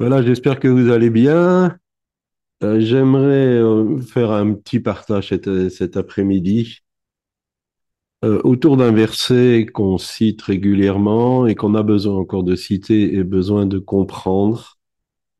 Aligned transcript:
Voilà, 0.00 0.22
j'espère 0.22 0.58
que 0.58 0.66
vous 0.66 0.90
allez 0.90 1.10
bien. 1.10 1.78
Euh, 2.64 2.80
j'aimerais 2.80 3.60
euh, 3.60 3.98
faire 4.00 4.32
un 4.32 4.54
petit 4.54 4.80
partage 4.80 5.28
cet, 5.28 5.68
cet 5.68 5.96
après-midi 5.96 6.80
euh, 8.24 8.40
autour 8.42 8.76
d'un 8.76 8.90
verset 8.90 9.66
qu'on 9.72 9.98
cite 9.98 10.42
régulièrement 10.42 11.46
et 11.46 11.54
qu'on 11.54 11.74
a 11.74 11.84
besoin 11.84 12.16
encore 12.16 12.42
de 12.42 12.56
citer 12.56 13.14
et 13.14 13.22
besoin 13.22 13.66
de 13.66 13.78
comprendre. 13.78 14.78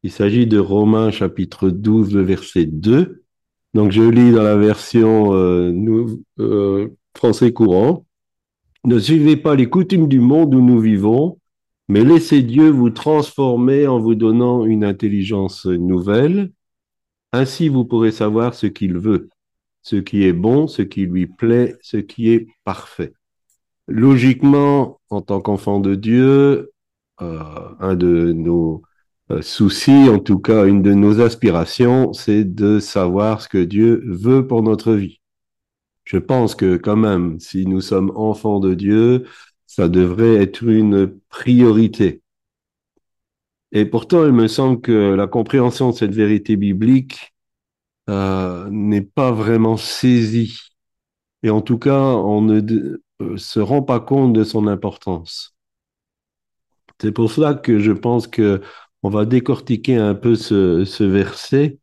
Il 0.05 0.13
s'agit 0.13 0.47
de 0.47 0.59
Romains 0.59 1.11
chapitre 1.11 1.71
12, 1.71 2.15
le 2.15 2.23
verset 2.23 2.67
2. 2.67 3.25
Donc 3.75 3.91
je 3.91 4.03
lis 4.03 4.31
dans 4.31 4.43
la 4.43 4.57
version 4.57 5.33
français 7.17 7.53
courant. 7.53 8.07
Ne 8.85 8.99
suivez 9.01 9.37
pas 9.37 9.57
les 9.57 9.69
coutumes 9.69 10.07
du 10.07 10.21
monde 10.21 10.55
où 10.55 10.61
nous 10.61 10.79
vivons, 10.79 11.39
mais 11.89 12.05
laissez 12.05 12.43
Dieu 12.43 12.71
vous 12.71 12.91
transformer 12.91 13.87
en 13.87 13.99
vous 13.99 14.15
donnant 14.15 14.65
une 14.65 14.85
intelligence 14.85 15.67
nouvelle 15.67 16.51
ainsi, 17.35 17.69
vous 17.69 17.85
pourrez 17.85 18.13
savoir 18.13 18.55
ce 18.55 18.69
qu'il 18.69 18.97
veut, 18.97 19.29
ce 19.83 19.97
qui 19.97 20.23
est 20.23 20.33
bon, 20.33 20.69
ce 20.69 20.83
qui 20.83 21.05
lui 21.05 21.27
plaît, 21.27 21.77
ce 21.83 21.97
qui 21.97 22.31
est 22.31 22.47
parfait. 22.63 23.13
Logiquement, 23.89 25.01
en 25.11 25.21
tant 25.21 25.41
qu'enfant 25.41 25.81
de 25.81 25.97
Dieu, 25.97 26.71
euh, 27.21 27.43
un 27.81 27.97
de 27.97 28.33
nos 28.33 28.83
euh, 29.33 29.43
soucis, 29.43 30.09
en 30.09 30.21
tout 30.21 30.39
cas 30.39 30.65
une 30.67 30.81
de 30.81 30.95
nos 30.95 31.21
aspirations, 31.21 32.13
c'est 32.13 32.45
de 32.45 32.79
savoir 32.79 33.41
ce 33.41 33.49
que 33.49 33.65
Dieu 33.65 34.05
veut 34.07 34.47
pour 34.47 34.63
notre 34.63 34.93
vie. 34.93 35.21
Je 36.05 36.19
pense 36.19 36.55
que 36.55 36.77
quand 36.77 36.97
même, 36.97 37.41
si 37.41 37.67
nous 37.67 37.81
sommes 37.81 38.13
enfants 38.15 38.61
de 38.61 38.75
Dieu, 38.75 39.25
ça 39.75 39.89
devrait 39.89 40.37
être 40.37 40.63
une 40.63 41.19
priorité. 41.29 42.23
Et 43.73 43.85
pourtant, 43.85 44.25
il 44.25 44.33
me 44.33 44.47
semble 44.47 44.81
que 44.81 44.93
la 44.93 45.27
compréhension 45.27 45.91
de 45.91 45.97
cette 45.97 46.15
vérité 46.15 46.55
biblique 46.55 47.35
euh, 48.09 48.69
n'est 48.71 49.03
pas 49.03 49.33
vraiment 49.33 49.77
saisie. 49.77 50.61
Et 51.43 51.51
en 51.51 51.61
tout 51.61 51.79
cas, 51.79 51.99
on 52.01 52.41
ne 52.41 52.61
euh, 53.21 53.37
se 53.37 53.59
rend 53.59 53.83
pas 53.83 53.99
compte 53.99 54.33
de 54.33 54.45
son 54.45 54.69
importance. 54.69 55.57
C'est 57.01 57.11
pour 57.11 57.33
cela 57.33 57.55
que 57.55 57.81
je 57.81 57.91
pense 57.91 58.29
que 58.29 58.63
on 59.03 59.09
va 59.11 59.25
décortiquer 59.25 59.97
un 59.97 60.15
peu 60.15 60.37
ce 60.37 61.03
verset, 61.03 61.79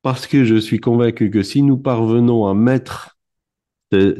parce 0.00 0.26
que 0.26 0.44
je 0.44 0.56
suis 0.56 0.80
convaincu 0.80 1.30
que 1.30 1.42
si 1.42 1.62
nous 1.62 1.76
parvenons 1.76 2.46
à 2.46 2.54
mettre 2.54 3.18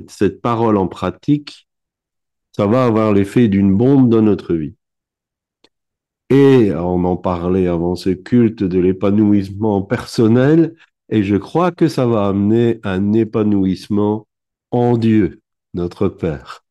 cette 0.07 0.43
parole 0.43 0.77
en 0.77 0.87
pratique, 0.87 1.70
ça 2.61 2.67
va 2.67 2.85
avoir 2.85 3.15
l'effet 3.15 3.49
d'une 3.49 3.75
bombe 3.75 4.11
dans 4.11 4.21
notre 4.21 4.53
vie. 4.53 4.75
Et 6.29 6.71
on 6.75 7.05
en 7.05 7.17
parlait 7.17 7.67
avant 7.67 7.95
ce 7.95 8.11
culte 8.11 8.63
de 8.63 8.79
l'épanouissement 8.79 9.81
personnel, 9.81 10.75
et 11.09 11.23
je 11.23 11.37
crois 11.37 11.71
que 11.71 11.89
ça 11.89 12.07
va 12.07 12.27
amener 12.27 12.79
un 12.83 13.15
épanouissement 13.15 14.27
en 14.73 14.99
Dieu, 14.99 15.41
notre 15.73 16.09
Père. 16.09 16.63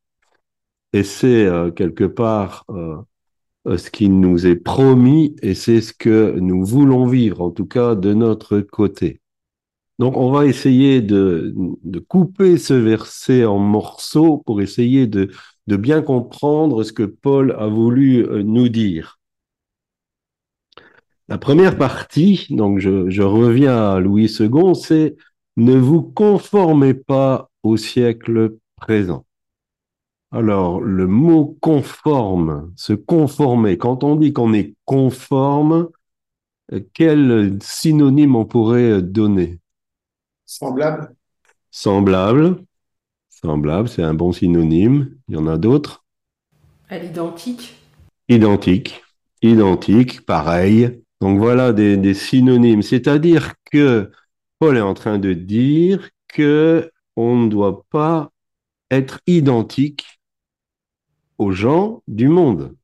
Et 0.92 1.02
c'est 1.02 1.44
euh, 1.46 1.72
quelque 1.72 2.04
part 2.04 2.64
euh, 2.70 3.02
ce 3.76 3.90
qui 3.90 4.10
nous 4.10 4.46
est 4.46 4.54
promis 4.54 5.34
et 5.42 5.54
c'est 5.54 5.80
ce 5.80 5.92
que 5.92 6.38
nous 6.38 6.64
voulons 6.64 7.06
vivre, 7.06 7.40
en 7.40 7.50
tout 7.50 7.66
cas 7.66 7.96
de 7.96 8.14
notre 8.14 8.60
côté. 8.60 9.20
Donc 9.98 10.16
on 10.16 10.30
va 10.30 10.46
essayer 10.46 11.02
de 11.02 11.52
couper 12.08 12.58
ce 12.58 12.74
verset 12.74 13.44
en 13.44 13.58
morceaux 13.58 14.38
pour 14.38 14.62
essayer 14.62 15.08
de, 15.08 15.30
de 15.70 15.76
bien 15.76 16.02
comprendre 16.02 16.82
ce 16.82 16.92
que 16.92 17.04
Paul 17.04 17.54
a 17.56 17.68
voulu 17.68 18.26
nous 18.42 18.68
dire. 18.68 19.20
La 21.28 21.38
première 21.38 21.78
partie, 21.78 22.48
donc 22.50 22.80
je, 22.80 23.22
reviens 23.22 23.92
à 23.92 24.00
Louis 24.00 24.26
II, 24.40 24.74
c'est 24.74 25.14
ne 25.56 25.76
vous 25.76 26.02
conformez 26.02 26.92
pas 26.92 27.50
au 27.62 27.76
siècle 27.76 28.56
présent. 28.74 29.24
Alors, 30.32 30.80
le 30.80 31.06
mot 31.06 31.56
conforme, 31.60 32.72
se 32.74 32.94
conformer, 32.94 33.78
quand 33.78 34.02
on 34.02 34.16
dit 34.16 34.32
qu'on 34.32 34.52
est 34.52 34.74
conforme, 34.84 35.88
quel 36.92 37.58
synonyme 37.62 38.34
on 38.34 38.44
pourrait 38.44 39.00
donner? 39.00 39.60
Semblable. 40.46 41.14
Semblable. 41.70 42.64
Semblable, 43.42 43.88
c'est 43.88 44.02
un 44.02 44.12
bon 44.12 44.32
synonyme. 44.32 45.16
Il 45.28 45.34
y 45.34 45.38
en 45.38 45.46
a 45.46 45.56
d'autres? 45.56 46.04
À 46.90 46.98
l'identique. 46.98 47.74
Identique. 48.28 49.02
Identique, 49.40 50.26
pareil. 50.26 51.00
Donc 51.22 51.38
voilà 51.38 51.72
des, 51.72 52.14
synonymes. 52.14 52.82
C'est-à-dire 52.82 53.54
que 53.72 54.10
Paul 54.58 54.76
est 54.76 54.82
en 54.82 54.92
train 54.92 55.18
de 55.18 55.32
dire 55.32 56.10
que 56.28 56.90
on 57.16 57.36
ne 57.36 57.48
doit 57.48 57.84
pas 57.88 58.30
être 58.90 59.20
identique 59.26 60.20
aux 61.38 61.52
gens 61.52 62.02
du 62.08 62.28
monde. 62.28 62.76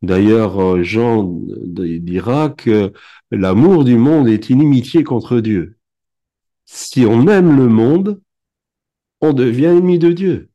D'ailleurs, 0.00 0.60
euh, 0.60 0.82
Jean 0.82 1.24
dira 1.24 2.48
que 2.48 2.92
l'amour 3.30 3.84
du 3.84 3.96
monde 3.96 4.28
est 4.28 4.48
inimitié 4.48 5.04
contre 5.04 5.40
Dieu. 5.40 5.76
Si 6.64 7.04
on 7.04 7.28
aime 7.28 7.56
le 7.56 7.68
monde, 7.68 8.20
on 9.24 9.32
devient 9.32 9.66
ennemi 9.66 9.98
de 9.98 10.12
Dieu. 10.12 10.50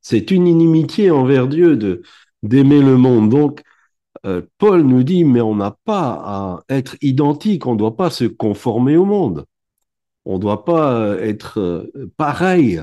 C'est 0.00 0.30
une 0.30 0.46
inimitié 0.46 1.10
envers 1.10 1.48
Dieu 1.48 1.76
de 1.76 2.02
d'aimer 2.42 2.80
le 2.80 2.96
monde. 2.96 3.28
Donc, 3.30 3.62
euh, 4.26 4.42
Paul 4.58 4.82
nous 4.82 5.02
dit, 5.02 5.24
mais 5.24 5.40
on 5.40 5.54
n'a 5.54 5.76
pas 5.84 6.12
à 6.24 6.64
être 6.68 6.96
identique, 7.02 7.66
on 7.66 7.74
ne 7.74 7.78
doit 7.78 7.96
pas 7.96 8.10
se 8.10 8.24
conformer 8.24 8.96
au 8.96 9.04
monde. 9.04 9.44
On 10.24 10.34
ne 10.34 10.40
doit 10.40 10.64
pas 10.64 10.94
euh, 10.94 11.20
être 11.22 11.60
euh, 11.60 12.12
pareil. 12.16 12.80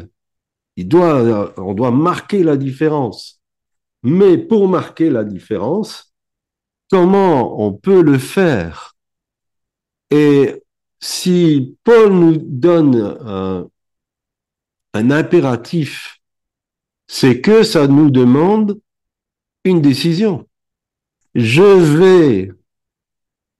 Il 0.75 0.87
doit, 0.87 1.53
on 1.57 1.73
doit 1.73 1.91
marquer 1.91 2.43
la 2.43 2.55
différence. 2.55 3.41
Mais 4.03 4.37
pour 4.37 4.67
marquer 4.67 5.09
la 5.09 5.23
différence, 5.23 6.13
comment 6.91 7.59
on 7.63 7.73
peut 7.73 8.03
le 8.03 8.19
faire? 8.19 8.95
Et 10.11 10.63
si 10.99 11.77
Paul 11.83 12.13
nous 12.13 12.37
donne 12.37 13.69
un 14.97 15.11
impératif, 15.11 16.19
c'est 17.07 17.41
que 17.41 17.63
ça 17.63 17.87
nous 17.87 18.09
demande 18.09 18.79
une 19.63 19.81
décision 19.81 20.47
je 21.37 21.61
vais 21.61 22.51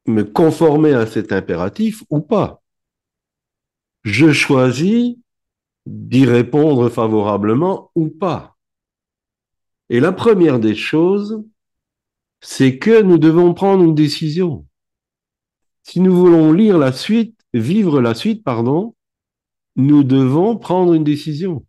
me 0.07 0.23
conformer 0.23 0.93
à 0.93 1.05
cet 1.05 1.31
impératif 1.31 2.03
ou 2.09 2.21
pas. 2.21 2.63
Je 4.03 4.31
choisis 4.31 5.15
d'y 5.85 6.25
répondre 6.25 6.89
favorablement 6.89 7.91
ou 7.93 8.09
pas. 8.09 8.57
Et 9.89 9.99
la 9.99 10.11
première 10.11 10.59
des 10.59 10.73
choses, 10.73 11.43
c'est 12.41 12.79
que 12.79 13.03
nous 13.03 13.19
devons 13.19 13.53
prendre 13.53 13.83
une 13.83 13.95
décision. 13.95 14.65
Si 15.83 15.99
nous 15.99 16.15
voulons 16.15 16.51
lire 16.53 16.79
la 16.79 16.91
suite, 16.91 17.39
vivre 17.53 18.01
la 18.01 18.15
suite, 18.15 18.43
pardon, 18.43 18.95
nous 19.77 20.03
devons 20.03 20.57
prendre 20.57 20.93
une 20.93 21.03
décision. 21.03 21.65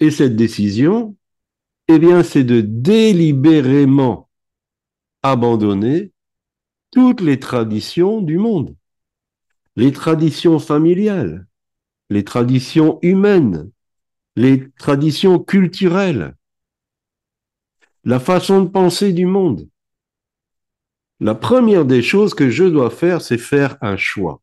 Et 0.00 0.10
cette 0.10 0.34
décision, 0.34 1.16
eh 1.88 1.98
bien, 1.98 2.22
c'est 2.22 2.44
de 2.44 2.62
délibérément 2.62 4.28
abandonner 5.22 6.12
toutes 6.90 7.20
les 7.20 7.38
traditions 7.38 8.22
du 8.22 8.38
monde, 8.38 8.74
les 9.76 9.92
traditions 9.92 10.58
familiales, 10.58 11.46
les 12.08 12.24
traditions 12.24 12.98
humaines, 13.02 13.70
les 14.36 14.70
traditions 14.78 15.38
culturelles, 15.38 16.34
la 18.04 18.20
façon 18.20 18.62
de 18.62 18.68
penser 18.68 19.12
du 19.12 19.26
monde. 19.26 19.68
La 21.20 21.34
première 21.34 21.84
des 21.84 22.02
choses 22.02 22.34
que 22.34 22.50
je 22.50 22.64
dois 22.64 22.90
faire, 22.90 23.20
c'est 23.20 23.38
faire 23.38 23.76
un 23.80 23.96
choix. 23.96 24.42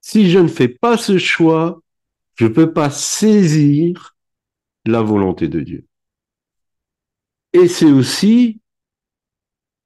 Si 0.00 0.30
je 0.30 0.38
ne 0.38 0.48
fais 0.48 0.68
pas 0.68 0.96
ce 0.96 1.18
choix, 1.18 1.82
je 2.36 2.46
ne 2.46 2.50
peux 2.50 2.72
pas 2.72 2.90
saisir 2.90 4.16
la 4.86 5.02
volonté 5.02 5.48
de 5.48 5.60
Dieu. 5.60 5.86
Et 7.52 7.68
c'est 7.68 7.90
aussi 7.90 8.60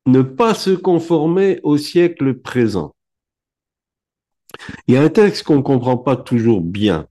ne 0.07 0.23
pas 0.23 0.55
se 0.55 0.71
conformer 0.71 1.61
au 1.63 1.79
siècle 1.79 2.35
présent. 2.35 2.95
Il 4.87 4.95
y 4.95 4.97
a 4.97 5.03
un 5.03 5.09
texte 5.09 5.43
qu'on 5.45 5.57
ne 5.57 5.63
comprend 5.63 5.97
pas 5.97 6.17
toujours 6.17 6.61
bien. 6.61 7.09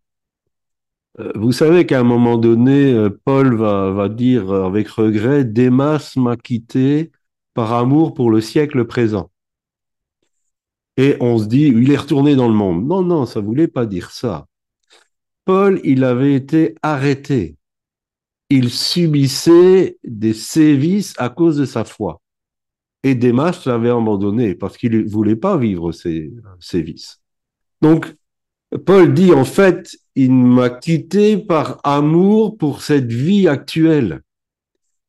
Euh, 1.19 1.31
vous 1.35 1.51
savez 1.51 1.85
qu'à 1.85 1.99
un 1.99 2.03
moment 2.03 2.37
donné, 2.37 2.93
euh, 2.93 3.09
Paul 3.25 3.55
va, 3.55 3.91
va 3.91 4.09
dire 4.09 4.51
avec 4.51 4.87
regret, 4.87 5.43
Démas 5.43 6.13
m'a 6.15 6.37
quitté 6.37 7.11
par 7.53 7.73
amour 7.73 8.13
pour 8.13 8.31
le 8.31 8.41
siècle 8.41 8.85
présent. 8.85 9.29
Et 10.97 11.17
on 11.19 11.37
se 11.37 11.45
dit, 11.45 11.67
il 11.67 11.91
est 11.91 11.97
retourné 11.97 12.35
dans 12.35 12.47
le 12.47 12.53
monde. 12.53 12.85
Non, 12.85 13.01
non, 13.01 13.25
ça 13.25 13.39
voulait 13.39 13.67
pas 13.67 13.85
dire 13.85 14.11
ça. 14.11 14.47
Paul, 15.45 15.81
il 15.83 16.03
avait 16.03 16.35
été 16.35 16.75
arrêté 16.81 17.57
il 18.53 18.69
subissait 18.69 19.97
des 20.03 20.35
sévices 20.35 21.15
à 21.17 21.29
cause 21.29 21.57
de 21.57 21.65
sa 21.65 21.85
foi. 21.85 22.21
Et 23.01 23.15
Démas 23.15 23.63
l'avait 23.65 23.89
abandonné 23.89 24.53
parce 24.53 24.77
qu'il 24.77 24.91
ne 24.91 25.09
voulait 25.09 25.35
pas 25.35 25.57
vivre 25.57 25.91
ses, 25.91 26.31
ses 26.59 26.83
vices. 26.83 27.19
Donc, 27.81 28.13
Paul 28.85 29.11
dit 29.13 29.33
en 29.33 29.43
fait, 29.43 29.97
il 30.15 30.31
m'a 30.33 30.69
quitté 30.69 31.37
par 31.37 31.79
amour 31.83 32.55
pour 32.57 32.83
cette 32.83 33.11
vie 33.11 33.47
actuelle. 33.47 34.21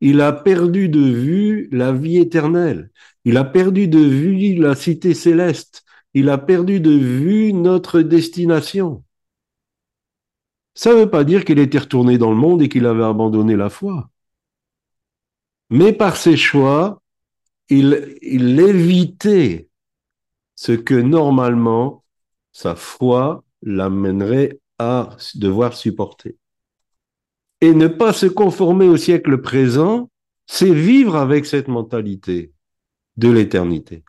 Il 0.01 0.23
a 0.23 0.33
perdu 0.33 0.89
de 0.89 1.01
vue 1.01 1.69
la 1.71 1.93
vie 1.93 2.17
éternelle. 2.17 2.91
Il 3.25 3.37
a 3.37 3.45
perdu 3.45 3.89
de 3.89 3.99
vue 3.99 4.55
la 4.55 4.75
cité 4.75 5.15
céleste. 5.15 5.85
Il 6.13 6.29
a 6.29 6.39
perdu 6.39 6.81
de 6.81 6.91
vue 6.91 7.53
notre 7.53 8.01
destination. 8.01 9.05
Ça 10.75 10.93
ne 10.93 11.01
veut 11.01 11.11
pas 11.11 11.25
dire 11.25 11.45
qu'il 11.45 11.59
était 11.59 11.79
retourné 11.79 12.19
dans 12.19 12.31
le 12.31 12.37
monde 12.37 12.63
et 12.63 12.69
qu'il 12.69 12.87
avait 12.87 13.05
abandonné 13.05 13.57
la 13.57 13.71
foi. 13.71 14.11
Mais 15.71 15.93
par 15.93 16.17
ses 16.17 16.37
choix, 16.37 17.01
il, 17.69 18.61
évitait 18.61 19.69
ce 20.55 20.73
que 20.73 20.95
normalement 20.95 22.05
sa 22.53 22.77
foi 22.77 23.45
l'amènerait 23.63 24.61
à 24.79 25.17
devoir 25.35 25.75
supporter. 25.75 26.37
Et 27.61 27.73
ne 27.73 27.87
pas 27.89 28.13
se 28.13 28.27
conformer 28.27 28.89
au 28.89 28.97
siècle 28.97 29.41
présent, 29.41 30.11
c'est 30.47 30.75
vivre 30.75 31.17
avec 31.17 31.47
cette 31.47 31.69
mentalité 31.69 32.54
de 33.17 33.31
l'éternité. 33.31 34.05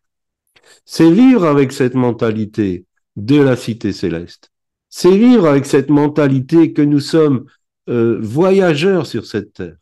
C'est 0.85 1.11
vivre 1.11 1.45
avec 1.45 1.71
cette 1.71 1.95
mentalité 1.95 2.85
de 3.15 3.39
la 3.39 3.55
cité 3.55 3.93
céleste. 3.93 4.51
C'est 4.89 5.17
vivre 5.17 5.47
avec 5.47 5.65
cette 5.65 5.89
mentalité 5.89 6.73
que 6.73 6.81
nous 6.81 6.99
sommes 6.99 7.45
euh, 7.89 8.19
voyageurs 8.21 9.05
sur 9.05 9.25
cette 9.25 9.53
terre 9.53 9.77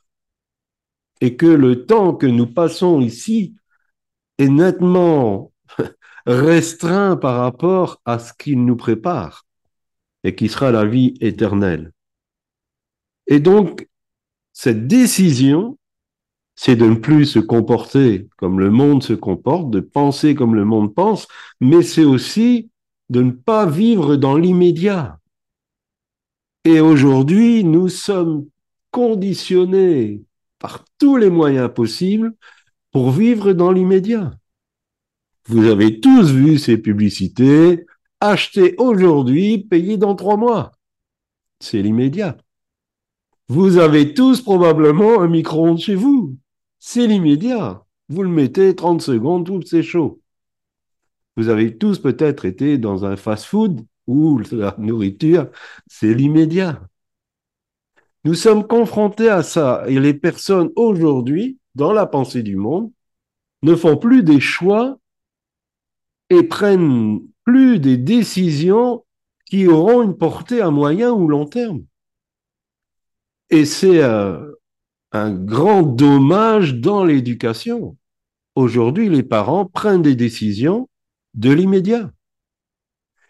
et 1.22 1.38
que 1.38 1.46
le 1.46 1.86
temps 1.86 2.14
que 2.14 2.26
nous 2.26 2.48
passons 2.48 3.00
ici 3.00 3.56
est 4.38 4.50
nettement 4.50 5.54
restreint 6.26 7.16
par 7.16 7.38
rapport 7.38 8.02
à 8.06 8.20
ce 8.20 8.34
qu'il 8.34 8.66
nous 8.66 8.76
prépare 8.76 9.46
et 10.24 10.36
qui 10.36 10.50
sera 10.50 10.72
la 10.72 10.86
vie 10.86 11.14
éternelle. 11.22 11.92
Et 13.28 13.40
donc, 13.40 13.88
cette 14.52 14.88
décision, 14.88 15.78
c'est 16.56 16.76
de 16.76 16.86
ne 16.86 16.96
plus 16.96 17.26
se 17.26 17.40
comporter 17.40 18.28
comme 18.38 18.60
le 18.60 18.70
monde 18.70 19.04
se 19.04 19.14
comporte, 19.14 19.70
de 19.72 19.80
penser 19.80 20.36
comme 20.36 20.56
le 20.56 20.66
monde 20.66 20.94
pense, 20.94 21.28
mais 21.60 21.82
c'est 21.82 22.06
aussi 22.06 22.70
de 23.10 23.22
ne 23.22 23.32
pas 23.32 23.66
vivre 23.66 24.16
dans 24.16 24.38
l'immédiat. 24.38 25.20
Et 26.66 26.80
aujourd'hui, 26.80 27.64
nous 27.64 27.90
sommes 27.90 28.46
conditionnés 28.92 30.24
par 30.60 30.86
tous 30.98 31.18
les 31.18 31.30
moyens 31.30 31.70
possibles 31.74 32.34
pour 32.92 33.12
vivre 33.12 33.54
dans 33.54 33.72
l'immédiat. 33.72 34.32
Vous 35.48 35.66
avez 35.66 36.00
tous 36.00 36.32
vu 36.32 36.58
ces 36.58 36.78
publicités, 36.78 37.86
achetez 38.22 38.76
aujourd'hui, 38.78 39.58
payez 39.58 39.98
dans 39.98 40.16
trois 40.16 40.38
mois. 40.38 40.72
C'est 41.60 41.82
l'immédiat. 41.82 42.38
Vous 43.50 43.78
avez 43.78 44.14
tous 44.14 44.42
probablement 44.42 45.22
un 45.22 45.28
micro-ondes 45.28 45.80
chez 45.80 45.96
vous. 45.96 46.38
C'est 46.86 47.08
l'immédiat. 47.08 47.86
Vous 48.10 48.24
le 48.24 48.30
mettez 48.30 48.76
30 48.76 49.02
secondes, 49.02 49.46
tout 49.46 49.62
c'est 49.66 49.84
chaud. 49.84 50.22
Vous 51.38 51.48
avez 51.48 51.78
tous 51.78 51.98
peut-être 52.00 52.44
été 52.44 52.78
dans 52.78 53.06
un 53.06 53.16
fast-food 53.16 53.86
où 54.06 54.42
la 54.52 54.76
nourriture, 54.78 55.50
c'est 55.88 56.14
l'immédiat. 56.14 56.82
Nous 58.26 58.34
sommes 58.34 58.68
confrontés 58.68 59.30
à 59.30 59.44
ça 59.44 59.86
et 59.88 59.98
les 59.98 60.14
personnes 60.14 60.72
aujourd'hui, 60.76 61.58
dans 61.74 61.94
la 61.94 62.06
pensée 62.06 62.44
du 62.44 62.58
monde, 62.58 62.92
ne 63.62 63.76
font 63.76 63.96
plus 63.96 64.22
des 64.22 64.42
choix 64.42 65.00
et 66.30 66.44
prennent 66.44 67.22
plus 67.46 67.80
des 67.80 67.96
décisions 67.96 69.06
qui 69.46 69.68
auront 69.68 70.02
une 70.04 70.18
portée 70.18 70.60
à 70.60 70.70
moyen 70.70 71.14
ou 71.14 71.30
long 71.30 71.46
terme. 71.46 71.86
Et 73.50 73.64
c'est 73.64 74.04
euh, 74.04 74.53
un 75.14 75.32
grand 75.32 75.84
dommage 75.84 76.76
dans 76.76 77.06
l'éducation. 77.06 77.96
Aujourd'hui, 78.56 79.10
les 79.10 79.24
parents 79.24 79.66
prennent 79.66 80.02
des 80.02 80.16
décisions 80.16 80.90
de 81.36 81.52
l'immédiat. 81.52 82.12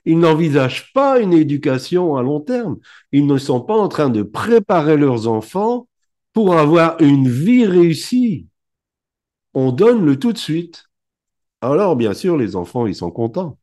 Ils 0.05 0.19
n'envisagent 0.19 0.91
pas 0.93 1.19
une 1.19 1.33
éducation 1.33 2.15
à 2.15 2.23
long 2.23 2.39
terme. 2.39 2.77
Ils 3.11 3.27
ne 3.27 3.37
sont 3.37 3.61
pas 3.61 3.77
en 3.77 3.87
train 3.87 4.09
de 4.09 4.23
préparer 4.23 4.97
leurs 4.97 5.27
enfants 5.27 5.87
pour 6.33 6.57
avoir 6.57 6.99
une 7.01 7.29
vie 7.29 7.65
réussie. 7.65 8.47
On 9.53 9.71
donne 9.71 10.05
le 10.05 10.17
tout 10.17 10.33
de 10.33 10.37
suite. 10.37 10.85
Alors, 11.61 11.95
bien 11.95 12.13
sûr, 12.13 12.37
les 12.37 12.55
enfants, 12.55 12.87
ils 12.87 12.95
sont 12.95 13.11
contents. 13.11 13.57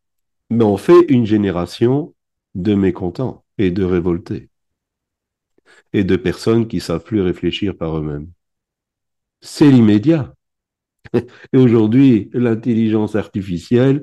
Mais 0.50 0.64
on 0.64 0.76
fait 0.76 1.06
une 1.08 1.26
génération 1.26 2.14
de 2.55 2.75
mécontents 2.75 3.44
et 3.58 3.70
de 3.70 3.84
révoltés. 3.84 4.50
Et 5.93 6.05
de 6.05 6.17
personnes 6.17 6.69
qui 6.69 6.81
savent 6.81 7.05
plus 7.05 7.20
réfléchir 7.20 7.76
par 7.76 7.99
eux-mêmes. 7.99 8.31
C'est 9.40 9.70
l'immédiat. 9.70 10.34
Et 11.14 11.58
aujourd'hui, 11.58 12.31
l'intelligence 12.32 13.17
artificielle 13.17 14.02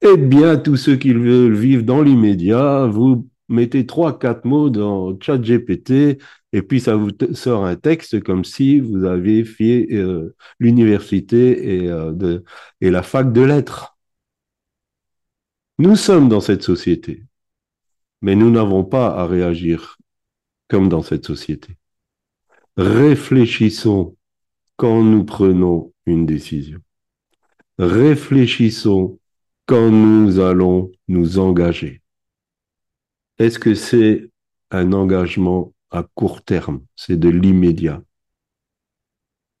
aide 0.00 0.28
bien 0.28 0.56
tous 0.56 0.76
ceux 0.76 0.96
qui 0.96 1.12
veulent 1.12 1.54
vivre 1.54 1.82
dans 1.82 2.02
l'immédiat. 2.02 2.86
Vous 2.86 3.28
mettez 3.48 3.86
trois, 3.86 4.18
quatre 4.18 4.44
mots 4.44 4.70
dans 4.70 5.18
ChatGPT 5.20 6.18
et 6.52 6.62
puis 6.62 6.80
ça 6.80 6.96
vous 6.96 7.10
sort 7.34 7.64
un 7.64 7.76
texte 7.76 8.22
comme 8.22 8.44
si 8.44 8.80
vous 8.80 9.04
aviez 9.04 9.44
fait 9.44 9.88
euh, 9.92 10.34
l'université 10.58 11.88
euh, 11.88 12.40
et 12.80 12.90
la 12.90 13.02
fac 13.02 13.32
de 13.32 13.42
lettres. 13.42 13.98
Nous 15.78 15.96
sommes 15.96 16.28
dans 16.28 16.40
cette 16.40 16.62
société, 16.62 17.24
mais 18.22 18.34
nous 18.34 18.50
n'avons 18.50 18.84
pas 18.84 19.08
à 19.08 19.26
réagir 19.26 19.98
comme 20.68 20.88
dans 20.88 21.02
cette 21.02 21.26
société. 21.26 21.76
Réfléchissons 22.76 24.16
quand 24.76 25.02
nous 25.02 25.24
prenons 25.24 25.92
une 26.06 26.26
décision. 26.26 26.80
Réfléchissons 27.78 29.18
quand 29.66 29.90
nous 29.90 30.38
allons 30.40 30.92
nous 31.08 31.38
engager. 31.38 32.02
Est-ce 33.38 33.58
que 33.58 33.74
c'est 33.74 34.30
un 34.70 34.92
engagement 34.92 35.72
à 35.90 36.02
court 36.14 36.42
terme? 36.42 36.82
C'est 36.96 37.18
de 37.18 37.28
l'immédiat. 37.28 38.02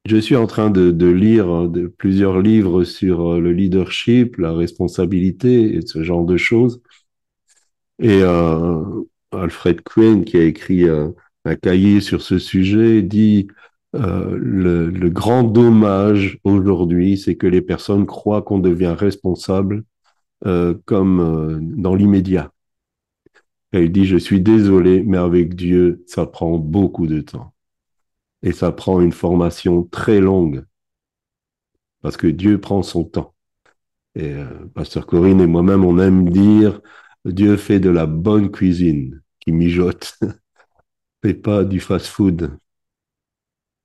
Je 0.04 0.16
suis 0.16 0.36
en 0.36 0.46
train 0.46 0.70
de, 0.70 1.06
lire 1.06 1.68
de, 1.68 1.86
plusieurs 1.86 2.40
livres 2.40 2.84
sur 2.84 3.34
euh, 3.34 3.40
le 3.40 3.52
leadership, 3.52 4.38
la 4.38 4.52
responsabilité 4.54 5.74
et 5.76 5.82
ce 5.86 6.02
genre 6.02 6.24
de 6.24 6.36
choses. 6.36 6.80
Et 7.98 8.22
euh, 8.22 8.82
Alfred 9.32 9.82
Quinn, 9.82 10.24
qui 10.24 10.36
a 10.38 10.42
écrit 10.44 10.84
euh, 10.88 11.10
un 11.44 11.56
cahier 11.56 12.00
sur 12.00 12.22
ce 12.22 12.38
sujet, 12.38 13.02
dit 13.02 13.48
le, 13.94 14.90
le, 14.90 15.10
grand 15.10 15.44
dommage 15.44 16.38
aujourd'hui, 16.44 17.16
c'est 17.16 17.36
que 17.36 17.46
les 17.46 17.62
personnes 17.62 18.06
croient 18.06 18.42
qu'on 18.42 18.58
devient 18.58 18.94
responsable 18.96 19.82
comme 20.84 21.74
dans 21.76 21.94
l'immédiat. 21.94 22.52
Elle 23.72 23.92
dit, 23.92 24.06
je 24.06 24.16
suis 24.16 24.40
désolé, 24.40 25.02
mais 25.02 25.18
avec 25.18 25.54
Dieu, 25.54 26.02
ça 26.06 26.26
prend 26.26 26.58
beaucoup 26.58 27.06
de 27.06 27.20
temps. 27.20 27.52
Et 28.42 28.52
ça 28.52 28.72
prend 28.72 29.00
une 29.00 29.12
formation 29.12 29.84
très 29.84 30.20
longue. 30.20 30.64
Parce 32.02 32.16
que 32.16 32.26
Dieu 32.26 32.60
prend 32.60 32.82
son 32.82 33.04
temps. 33.04 33.34
Et 34.14 34.32
euh, 34.32 34.46
Pasteur 34.74 35.06
Corinne 35.06 35.40
et 35.40 35.46
moi-même, 35.46 35.84
on 35.84 35.98
aime 35.98 36.30
dire, 36.30 36.80
Dieu 37.24 37.56
fait 37.56 37.80
de 37.80 37.90
la 37.90 38.06
bonne 38.06 38.50
cuisine 38.50 39.22
qui 39.40 39.52
mijote, 39.52 40.18
et 41.24 41.34
pas 41.34 41.64
du 41.64 41.80
fast-food. 41.80 42.56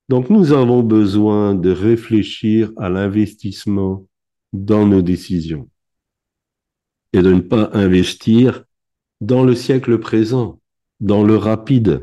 Donc 0.10 0.30
nous 0.30 0.52
avons 0.52 0.84
besoin 0.84 1.56
de 1.56 1.72
réfléchir 1.72 2.72
à 2.78 2.90
l'investissement 2.90 4.08
dans 4.52 4.86
nos 4.86 5.02
décisions 5.02 5.70
et 7.13 7.22
de 7.22 7.34
ne 7.34 7.42
pas 7.42 7.70
investir 7.74 8.66
dans 9.22 9.44
le 9.44 9.56
siècle 9.56 10.00
présent, 10.00 10.60
dans 11.00 11.24
le 11.24 11.38
rapide, 11.38 12.02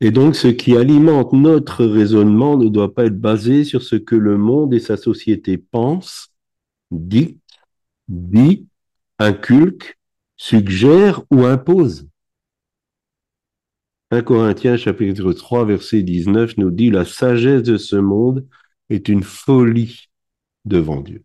et 0.00 0.10
donc, 0.10 0.34
ce 0.34 0.48
qui 0.48 0.76
alimente 0.76 1.32
notre 1.32 1.84
raisonnement 1.84 2.56
ne 2.56 2.68
doit 2.68 2.94
pas 2.94 3.04
être 3.04 3.20
basé 3.20 3.64
sur 3.64 3.82
ce 3.82 3.96
que 3.96 4.16
le 4.16 4.38
monde 4.38 4.72
et 4.72 4.80
sa 4.80 4.96
société 4.96 5.58
pensent, 5.58 6.32
dit, 6.90 7.38
dit, 8.08 8.66
inculquent, 9.20 9.94
suggèrent 10.36 11.22
ou 11.30 11.44
imposent. 11.44 12.08
1 14.10 14.22
Corinthiens 14.22 14.76
chapitre 14.76 15.32
3 15.32 15.66
verset 15.66 16.02
19 16.02 16.56
nous 16.56 16.70
dit 16.70 16.90
la 16.90 17.04
sagesse 17.04 17.62
de 17.62 17.76
ce 17.76 17.94
monde 17.96 18.48
est 18.88 19.08
une 19.08 19.22
folie 19.22 20.08
devant 20.64 21.00
Dieu. 21.00 21.24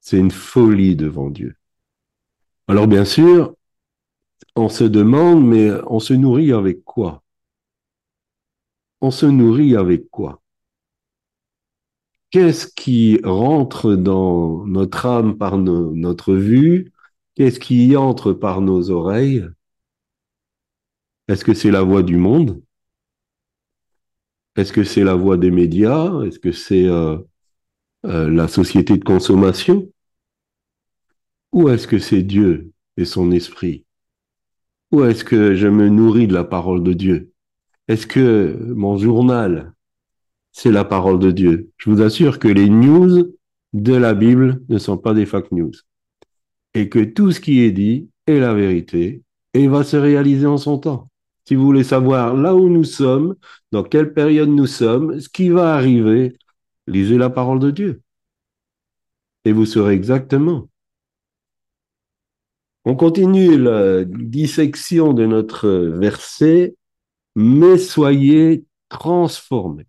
C'est 0.00 0.18
une 0.18 0.30
folie 0.30 0.96
devant 0.96 1.28
Dieu. 1.28 1.56
Alors 2.68 2.86
bien 2.86 3.04
sûr, 3.04 3.54
on 4.54 4.68
se 4.68 4.84
demande, 4.84 5.44
mais 5.44 5.70
on 5.88 6.00
se 6.00 6.14
nourrit 6.14 6.52
avec 6.52 6.84
quoi? 6.84 7.22
On 9.00 9.10
se 9.10 9.26
nourrit 9.26 9.76
avec 9.76 10.08
quoi? 10.10 10.40
Qu'est-ce 12.30 12.66
qui 12.68 13.20
rentre 13.24 13.94
dans 13.94 14.64
notre 14.66 15.06
âme 15.06 15.36
par 15.38 15.58
no- 15.58 15.92
notre 15.94 16.34
vue? 16.34 16.92
Qu'est-ce 17.34 17.60
qui 17.60 17.86
y 17.88 17.96
entre 17.96 18.32
par 18.32 18.60
nos 18.60 18.90
oreilles? 18.90 19.46
Est-ce 21.28 21.44
que 21.44 21.54
c'est 21.54 21.70
la 21.70 21.82
voix 21.82 22.02
du 22.02 22.16
monde? 22.16 22.60
Est-ce 24.56 24.72
que 24.72 24.84
c'est 24.84 25.04
la 25.04 25.14
voix 25.14 25.36
des 25.36 25.50
médias? 25.50 26.22
Est-ce 26.22 26.38
que 26.38 26.52
c'est 26.52 26.86
euh, 26.86 27.16
euh, 28.06 28.30
la 28.30 28.48
société 28.48 28.96
de 28.98 29.04
consommation? 29.04 29.88
Ou 31.52 31.68
est-ce 31.70 31.88
que 31.88 31.98
c'est 31.98 32.22
Dieu 32.22 32.70
et 32.96 33.04
son 33.04 33.32
esprit? 33.32 33.84
Ou 34.92 35.04
est-ce 35.04 35.24
que 35.24 35.54
je 35.54 35.68
me 35.68 35.88
nourris 35.88 36.26
de 36.26 36.34
la 36.34 36.44
parole 36.44 36.82
de 36.82 36.92
Dieu? 36.92 37.32
Est-ce 37.88 38.06
que 38.08 38.58
mon 38.74 38.98
journal, 38.98 39.74
c'est 40.56 40.72
la 40.72 40.86
parole 40.86 41.18
de 41.18 41.30
Dieu 41.32 41.70
Je 41.76 41.90
vous 41.90 42.00
assure 42.00 42.38
que 42.38 42.48
les 42.48 42.70
news 42.70 43.36
de 43.74 43.94
la 43.94 44.14
Bible 44.14 44.62
ne 44.70 44.78
sont 44.78 44.96
pas 44.96 45.12
des 45.12 45.26
fake 45.26 45.52
news. 45.52 45.72
Et 46.72 46.88
que 46.88 47.04
tout 47.04 47.30
ce 47.30 47.40
qui 47.40 47.60
est 47.60 47.72
dit 47.72 48.08
est 48.26 48.38
la 48.38 48.54
vérité 48.54 49.22
et 49.52 49.68
va 49.68 49.84
se 49.84 49.98
réaliser 49.98 50.46
en 50.46 50.56
son 50.56 50.78
temps. 50.78 51.08
Si 51.46 51.54
vous 51.54 51.64
voulez 51.64 51.84
savoir 51.84 52.34
là 52.34 52.54
où 52.54 52.70
nous 52.70 52.84
sommes, 52.84 53.36
dans 53.70 53.82
quelle 53.82 54.14
période 54.14 54.48
nous 54.48 54.66
sommes, 54.66 55.20
ce 55.20 55.28
qui 55.28 55.50
va 55.50 55.74
arriver, 55.74 56.38
lisez 56.86 57.18
la 57.18 57.28
parole 57.28 57.58
de 57.58 57.70
Dieu. 57.70 58.00
Et 59.44 59.52
vous 59.52 59.66
saurez 59.66 59.92
exactement. 59.92 60.70
On 62.86 62.96
continue 62.96 63.58
la 63.58 64.04
dissection 64.06 65.12
de 65.12 65.26
notre 65.26 65.68
verset, 65.68 66.76
mais 67.34 67.76
soyez 67.76 68.64
transformés. 68.88 69.86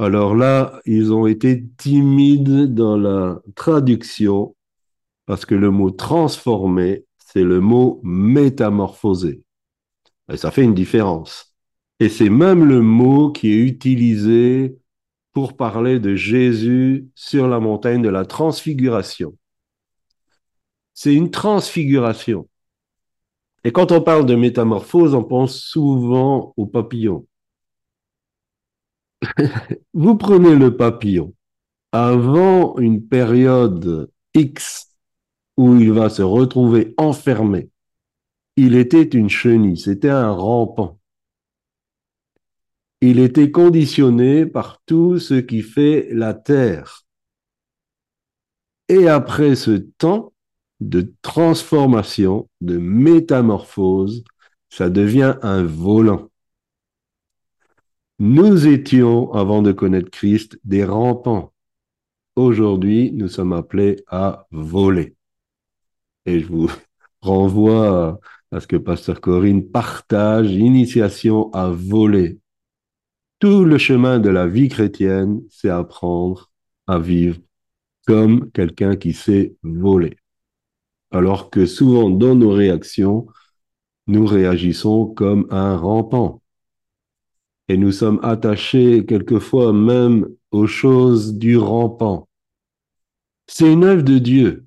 Alors 0.00 0.34
là, 0.34 0.80
ils 0.86 1.12
ont 1.12 1.26
été 1.26 1.62
timides 1.76 2.72
dans 2.72 2.96
la 2.96 3.38
traduction 3.54 4.56
parce 5.26 5.44
que 5.44 5.54
le 5.54 5.70
mot 5.70 5.90
transformé, 5.90 7.04
c'est 7.18 7.44
le 7.44 7.60
mot 7.60 8.00
métamorphosé. 8.02 9.42
Et 10.32 10.38
ça 10.38 10.50
fait 10.50 10.62
une 10.62 10.72
différence. 10.72 11.54
Et 11.98 12.08
c'est 12.08 12.30
même 12.30 12.64
le 12.64 12.80
mot 12.80 13.30
qui 13.30 13.52
est 13.52 13.58
utilisé 13.58 14.78
pour 15.32 15.54
parler 15.54 16.00
de 16.00 16.14
Jésus 16.14 17.10
sur 17.14 17.46
la 17.46 17.60
montagne 17.60 18.00
de 18.00 18.08
la 18.08 18.24
transfiguration. 18.24 19.36
C'est 20.94 21.14
une 21.14 21.30
transfiguration. 21.30 22.48
Et 23.64 23.70
quand 23.70 23.92
on 23.92 24.00
parle 24.00 24.24
de 24.24 24.34
métamorphose, 24.34 25.14
on 25.14 25.24
pense 25.24 25.58
souvent 25.58 26.54
au 26.56 26.64
papillon. 26.64 27.26
Vous 29.94 30.16
prenez 30.16 30.54
le 30.56 30.76
papillon 30.76 31.34
avant 31.92 32.78
une 32.78 33.06
période 33.06 34.10
X 34.34 34.90
où 35.56 35.76
il 35.76 35.92
va 35.92 36.08
se 36.08 36.22
retrouver 36.22 36.94
enfermé. 36.96 37.70
Il 38.56 38.74
était 38.74 39.02
une 39.02 39.28
chenille, 39.28 39.76
c'était 39.76 40.08
un 40.10 40.30
rampant. 40.32 40.98
Il 43.00 43.18
était 43.18 43.50
conditionné 43.50 44.46
par 44.46 44.80
tout 44.84 45.18
ce 45.18 45.34
qui 45.34 45.62
fait 45.62 46.08
la 46.12 46.34
terre. 46.34 47.04
Et 48.88 49.08
après 49.08 49.54
ce 49.54 49.72
temps 49.72 50.32
de 50.80 51.14
transformation, 51.22 52.48
de 52.60 52.78
métamorphose, 52.78 54.24
ça 54.68 54.90
devient 54.90 55.36
un 55.42 55.62
volant. 55.62 56.29
Nous 58.20 58.66
étions, 58.66 59.32
avant 59.32 59.62
de 59.62 59.72
connaître 59.72 60.10
Christ, 60.10 60.60
des 60.62 60.84
rampants. 60.84 61.54
Aujourd'hui, 62.36 63.12
nous 63.12 63.28
sommes 63.28 63.54
appelés 63.54 64.04
à 64.08 64.46
voler. 64.50 65.16
Et 66.26 66.40
je 66.40 66.46
vous 66.46 66.70
renvoie 67.22 68.20
à 68.52 68.60
ce 68.60 68.66
que 68.66 68.76
Pasteur 68.76 69.22
Corinne 69.22 69.66
partage, 69.66 70.52
initiation 70.52 71.50
à 71.54 71.70
voler. 71.70 72.38
Tout 73.38 73.64
le 73.64 73.78
chemin 73.78 74.18
de 74.18 74.28
la 74.28 74.46
vie 74.46 74.68
chrétienne, 74.68 75.40
c'est 75.48 75.70
apprendre 75.70 76.50
à 76.86 76.98
vivre 76.98 77.38
comme 78.06 78.50
quelqu'un 78.50 78.96
qui 78.96 79.14
sait 79.14 79.56
voler. 79.62 80.18
Alors 81.10 81.48
que 81.48 81.64
souvent 81.64 82.10
dans 82.10 82.34
nos 82.34 82.50
réactions, 82.50 83.28
nous 84.06 84.26
réagissons 84.26 85.06
comme 85.06 85.46
un 85.48 85.74
rampant. 85.74 86.42
Et 87.70 87.76
nous 87.76 87.92
sommes 87.92 88.18
attachés 88.24 89.06
quelquefois 89.06 89.72
même 89.72 90.26
aux 90.50 90.66
choses 90.66 91.34
du 91.34 91.56
rampant. 91.56 92.28
C'est 93.46 93.72
une 93.72 93.84
œuvre 93.84 94.02
de 94.02 94.18
Dieu, 94.18 94.66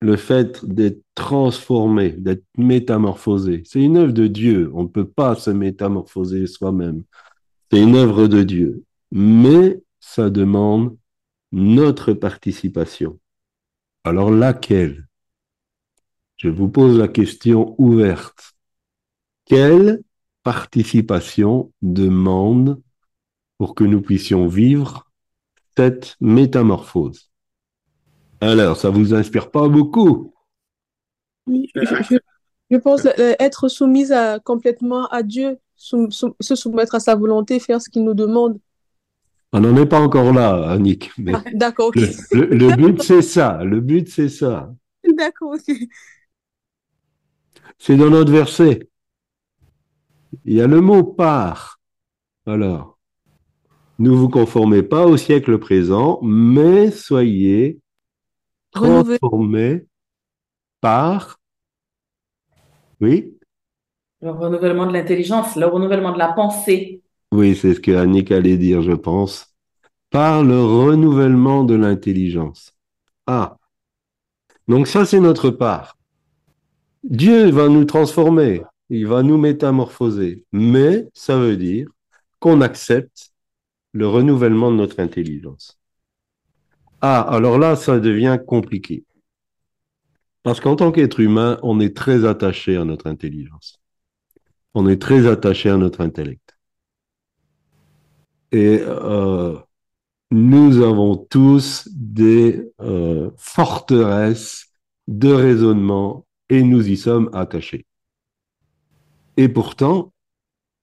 le 0.00 0.16
fait 0.16 0.64
d'être 0.64 1.02
transformé, 1.14 2.12
d'être 2.12 2.46
métamorphosé. 2.56 3.64
C'est 3.66 3.82
une 3.82 3.98
œuvre 3.98 4.14
de 4.14 4.28
Dieu. 4.28 4.70
On 4.72 4.84
ne 4.84 4.88
peut 4.88 5.06
pas 5.06 5.34
se 5.34 5.50
métamorphoser 5.50 6.46
soi-même. 6.46 7.04
C'est 7.70 7.82
une 7.82 7.96
œuvre 7.96 8.28
de 8.28 8.42
Dieu. 8.42 8.82
Mais 9.10 9.78
ça 10.00 10.30
demande 10.30 10.96
notre 11.52 12.14
participation. 12.14 13.20
Alors 14.04 14.30
laquelle? 14.30 15.06
Je 16.38 16.48
vous 16.48 16.70
pose 16.70 16.96
la 16.96 17.08
question 17.08 17.74
ouverte. 17.76 18.54
Quelle 19.44 20.02
participation 20.44 21.72
demande 21.82 22.80
pour 23.58 23.74
que 23.74 23.84
nous 23.84 24.02
puissions 24.02 24.46
vivre 24.48 25.10
cette 25.76 26.16
métamorphose 26.20 27.30
Alors, 28.40 28.76
ça 28.76 28.90
vous 28.90 29.12
inspire 29.12 29.50
pas 29.50 29.66
beaucoup? 29.68 30.32
Oui, 31.46 31.70
je, 31.74 31.80
je- 32.10 32.16
je 32.70 32.76
pense 32.78 33.04
euh, 33.06 33.34
être 33.38 33.68
soumise 33.68 34.12
à, 34.12 34.38
complètement 34.40 35.06
à 35.08 35.22
Dieu, 35.22 35.58
sou- 35.76 36.10
sou- 36.10 36.34
se 36.40 36.54
soumettre 36.54 36.94
à 36.94 37.00
sa 37.00 37.14
volonté, 37.14 37.60
faire 37.60 37.80
ce 37.82 37.90
qu'il 37.90 38.04
nous 38.04 38.14
demande. 38.14 38.58
On 39.54 39.60
n'en 39.60 39.74
est 39.76 39.86
pas 39.86 40.00
encore 40.00 40.32
là, 40.34 40.68
Annick. 40.70 41.12
Mais 41.18 41.32
Ah, 41.32 41.42
d'accord, 41.52 41.88
ok. 41.88 42.02
le, 42.02 42.06
le- 42.32 42.46
le 42.54 42.72
but, 42.72 43.00
c'est 43.00 43.22
ça. 43.22 43.62
Le 43.64 43.80
but, 43.80 44.08
c'est 44.08 44.28
ça. 44.28 44.74
D'accord, 45.16 45.54
ok. 45.54 45.88
C'est 47.78 47.96
dans 47.96 48.10
notre 48.10 48.32
verset. 48.32 48.88
Il 50.44 50.54
y 50.54 50.60
a 50.60 50.66
le 50.66 50.80
mot 50.80 51.02
par. 51.04 51.80
Alors, 52.46 52.98
ne 53.98 54.10
vous 54.10 54.28
conformez 54.28 54.82
pas 54.82 55.06
au 55.06 55.16
siècle 55.16 55.58
présent, 55.58 56.18
mais 56.22 56.90
soyez 56.90 57.80
transformés 58.72 59.86
par. 60.80 61.38
Oui, 63.00 63.34
Le 64.22 64.32
renouvellement 64.32 64.86
de 64.88 64.92
l'intelligence, 64.92 65.54
le 65.54 65.66
renouvellement 65.66 66.10
de 66.10 66.18
la 66.18 66.32
pensée. 66.32 67.04
oui, 67.32 67.56
c'est 67.56 67.74
ce 67.74 67.80
que 67.80 67.92
Annick 67.92 68.30
allait 68.32 68.56
dire, 68.56 68.82
je 68.82 68.92
pense. 68.92 69.54
Par 70.10 70.44
le 70.44 70.62
renouvellement 70.62 71.64
de 71.64 71.74
l'intelligence. 71.74 72.74
Ah, 73.26 73.58
donc 74.68 74.86
ça, 74.88 75.06
c'est 75.06 75.20
notre 75.20 75.48
part. 75.48 75.96
Dieu 77.04 77.50
va 77.50 77.68
nous 77.68 77.84
transformer, 77.86 78.62
il 78.90 79.06
va 79.06 79.22
nous 79.22 79.38
métamorphoser, 79.38 80.44
mais 80.52 81.08
ça 81.14 81.38
veut 81.38 81.56
dire 81.56 81.88
qu'on 82.38 82.60
accepte 82.60 83.32
le 83.92 84.08
renouvellement 84.08 84.70
de 84.70 84.76
notre 84.76 85.00
intelligence. 85.00 85.78
Ah, 87.00 87.20
alors 87.20 87.58
là, 87.58 87.76
ça 87.76 88.00
devient 88.00 88.38
compliqué. 88.46 89.04
Parce 90.42 90.60
qu'en 90.60 90.76
tant 90.76 90.92
qu'être 90.92 91.20
humain, 91.20 91.58
on 91.62 91.80
est 91.80 91.96
très 91.96 92.24
attaché 92.26 92.76
à 92.76 92.84
notre 92.84 93.06
intelligence. 93.06 93.80
On 94.74 94.88
est 94.88 95.00
très 95.00 95.26
attaché 95.26 95.70
à 95.70 95.76
notre 95.76 96.00
intellect. 96.00 96.56
Et 98.52 98.80
euh, 98.82 99.56
nous 100.30 100.82
avons 100.82 101.16
tous 101.16 101.88
des 101.92 102.70
euh, 102.80 103.30
forteresses 103.36 104.66
de 105.08 105.32
raisonnement 105.32 106.26
et 106.48 106.62
nous 106.62 106.88
y 106.88 106.96
sommes 106.96 107.30
attachés. 107.32 107.86
Et 109.36 109.48
pourtant, 109.48 110.12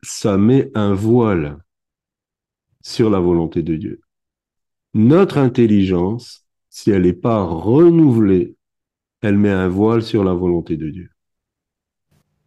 ça 0.04 0.38
met 0.38 0.72
un 0.76 0.94
voile 0.94 1.58
sur 2.82 3.10
la 3.10 3.20
volonté 3.20 3.62
de 3.62 3.76
Dieu. 3.76 4.02
Notre 4.94 5.38
intelligence, 5.38 6.46
si 6.70 6.92
elle 6.92 7.04
n'est 7.04 7.14
pas 7.14 7.44
renouvelée, 7.44 8.56
elle 9.22 9.38
met 9.38 9.52
un 9.52 9.70
voile 9.70 10.02
sur 10.02 10.24
la 10.24 10.34
volonté 10.34 10.78
de 10.78 10.90
Dieu. 10.90 11.10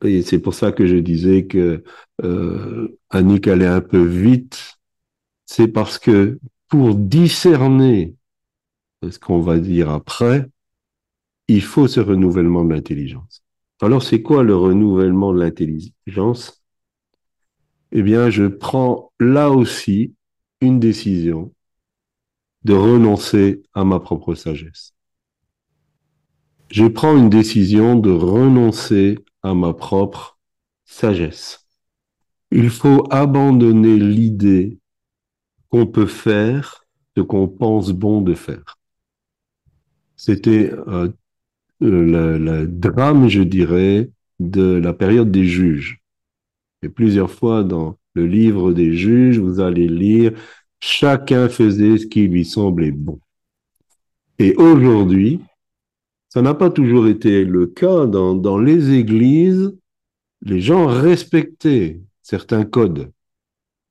Et 0.04 0.22
c'est 0.22 0.40
pour 0.40 0.54
ça 0.54 0.72
que 0.72 0.86
je 0.86 0.96
disais 0.96 1.46
que 1.46 1.82
euh, 2.22 2.98
Annick 3.10 3.48
allait 3.48 3.66
un 3.66 3.80
peu 3.80 4.04
vite. 4.04 4.74
C'est 5.46 5.68
parce 5.68 5.98
que 5.98 6.38
pour 6.68 6.94
discerner 6.94 8.14
ce 9.08 9.18
qu'on 9.18 9.40
va 9.40 9.58
dire 9.58 9.90
après, 9.90 10.48
il 11.48 11.62
faut 11.62 11.88
ce 11.88 12.00
renouvellement 12.00 12.64
de 12.64 12.74
l'intelligence. 12.74 13.43
Alors, 13.84 14.02
c'est 14.02 14.22
quoi 14.22 14.42
le 14.42 14.56
renouvellement 14.56 15.34
de 15.34 15.40
l'intelligence? 15.40 16.64
Eh 17.92 18.02
bien, 18.02 18.30
je 18.30 18.44
prends 18.44 19.12
là 19.20 19.50
aussi 19.50 20.14
une 20.62 20.80
décision 20.80 21.52
de 22.62 22.72
renoncer 22.72 23.62
à 23.74 23.84
ma 23.84 24.00
propre 24.00 24.34
sagesse. 24.34 24.94
Je 26.70 26.86
prends 26.86 27.14
une 27.14 27.28
décision 27.28 27.94
de 27.94 28.10
renoncer 28.10 29.18
à 29.42 29.52
ma 29.52 29.74
propre 29.74 30.38
sagesse. 30.86 31.68
Il 32.52 32.70
faut 32.70 33.06
abandonner 33.10 33.98
l'idée 33.98 34.78
qu'on 35.68 35.86
peut 35.86 36.06
faire 36.06 36.86
ce 37.14 37.20
qu'on 37.20 37.48
pense 37.48 37.90
bon 37.90 38.22
de 38.22 38.32
faire. 38.32 38.78
C'était 40.16 40.72
euh, 40.72 41.12
le, 41.88 42.38
le, 42.38 42.66
drame, 42.66 43.28
je 43.28 43.42
dirais, 43.42 44.10
de 44.40 44.74
la 44.74 44.92
période 44.92 45.30
des 45.30 45.44
juges. 45.44 46.00
Et 46.82 46.88
plusieurs 46.88 47.30
fois 47.30 47.64
dans 47.64 47.98
le 48.14 48.26
livre 48.26 48.72
des 48.72 48.94
juges, 48.94 49.38
vous 49.38 49.60
allez 49.60 49.88
lire, 49.88 50.32
chacun 50.80 51.48
faisait 51.48 51.98
ce 51.98 52.06
qui 52.06 52.26
lui 52.28 52.44
semblait 52.44 52.90
bon. 52.90 53.18
Et 54.38 54.54
aujourd'hui, 54.56 55.40
ça 56.28 56.42
n'a 56.42 56.54
pas 56.54 56.70
toujours 56.70 57.06
été 57.06 57.44
le 57.44 57.66
cas 57.66 58.06
dans, 58.06 58.34
dans 58.34 58.58
les 58.58 58.90
églises. 58.92 59.72
Les 60.42 60.60
gens 60.60 60.86
respectaient 60.86 62.00
certains 62.22 62.64
codes. 62.64 63.12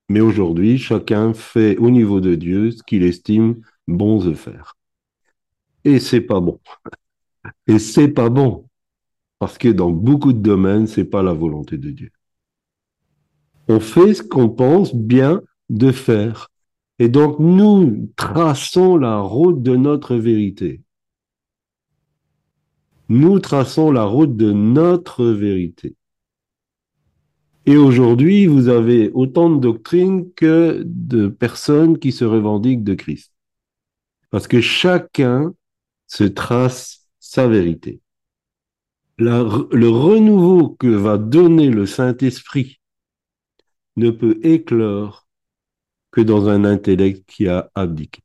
Mais 0.10 0.20
aujourd'hui, 0.20 0.78
chacun 0.78 1.34
fait 1.34 1.78
au 1.78 1.90
niveau 1.90 2.20
de 2.20 2.36
Dieu 2.36 2.72
ce 2.72 2.84
qu'il 2.84 3.04
estime 3.04 3.62
bon 3.88 4.24
de 4.24 4.34
faire. 4.34 4.76
Et 5.86 6.00
c'est 6.00 6.22
pas 6.22 6.40
bon. 6.40 6.60
Et 7.68 7.80
c'est 7.80 8.10
pas 8.10 8.30
bon. 8.30 8.68
Parce 9.40 9.58
que 9.58 9.68
dans 9.68 9.92
beaucoup 9.92 10.34
de 10.34 10.40
domaines, 10.40 10.88
c'est 10.88 11.06
pas 11.06 11.24
la 11.24 11.34
volonté 11.34 11.78
de 11.78 11.92
Dieu. 11.92 12.12
On 13.68 13.80
fait 13.80 14.14
ce 14.14 14.24
qu'on 14.24 14.50
pense 14.50 14.96
bien 14.96 15.42
de 15.70 15.92
faire. 15.92 16.50
Et 17.00 17.10
donc, 17.10 17.40
nous 17.40 18.10
traçons 18.16 18.98
la 18.98 19.20
route 19.20 19.62
de 19.62 19.76
notre 19.76 20.16
vérité. 20.16 20.82
Nous 23.10 23.40
traçons 23.40 23.92
la 23.92 24.06
route 24.06 24.36
de 24.38 24.52
notre 24.52 25.26
vérité. 25.26 25.96
Et 27.66 27.78
aujourd'hui, 27.78 28.46
vous 28.46 28.68
avez 28.68 29.12
autant 29.14 29.50
de 29.50 29.60
doctrines 29.60 30.32
que 30.34 30.84
de 30.86 31.28
personnes 31.28 31.98
qui 31.98 32.12
se 32.12 32.26
revendiquent 32.26 32.84
de 32.84 32.94
Christ. 32.94 33.34
Parce 34.30 34.48
que 34.48 34.62
chacun 34.62 35.54
se 36.08 36.26
trace 36.26 37.03
sa 37.34 37.48
vérité. 37.48 38.00
Le 39.18 39.88
renouveau 39.90 40.70
que 40.70 40.86
va 40.86 41.18
donner 41.18 41.72
le 41.72 41.88
Saint-Esprit 41.88 42.80
ne 43.96 44.12
peut 44.12 44.40
éclore 44.44 45.28
que 46.12 46.22
dans 46.22 46.48
un 46.48 46.64
intellect 46.64 47.28
qui 47.28 47.48
a 47.48 47.72
abdiqué. 47.74 48.22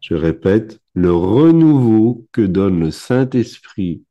Je 0.00 0.14
répète, 0.14 0.82
le 0.92 1.14
renouveau 1.14 2.28
que 2.30 2.42
donne 2.42 2.78
le 2.78 2.90
Saint-Esprit 2.90 4.04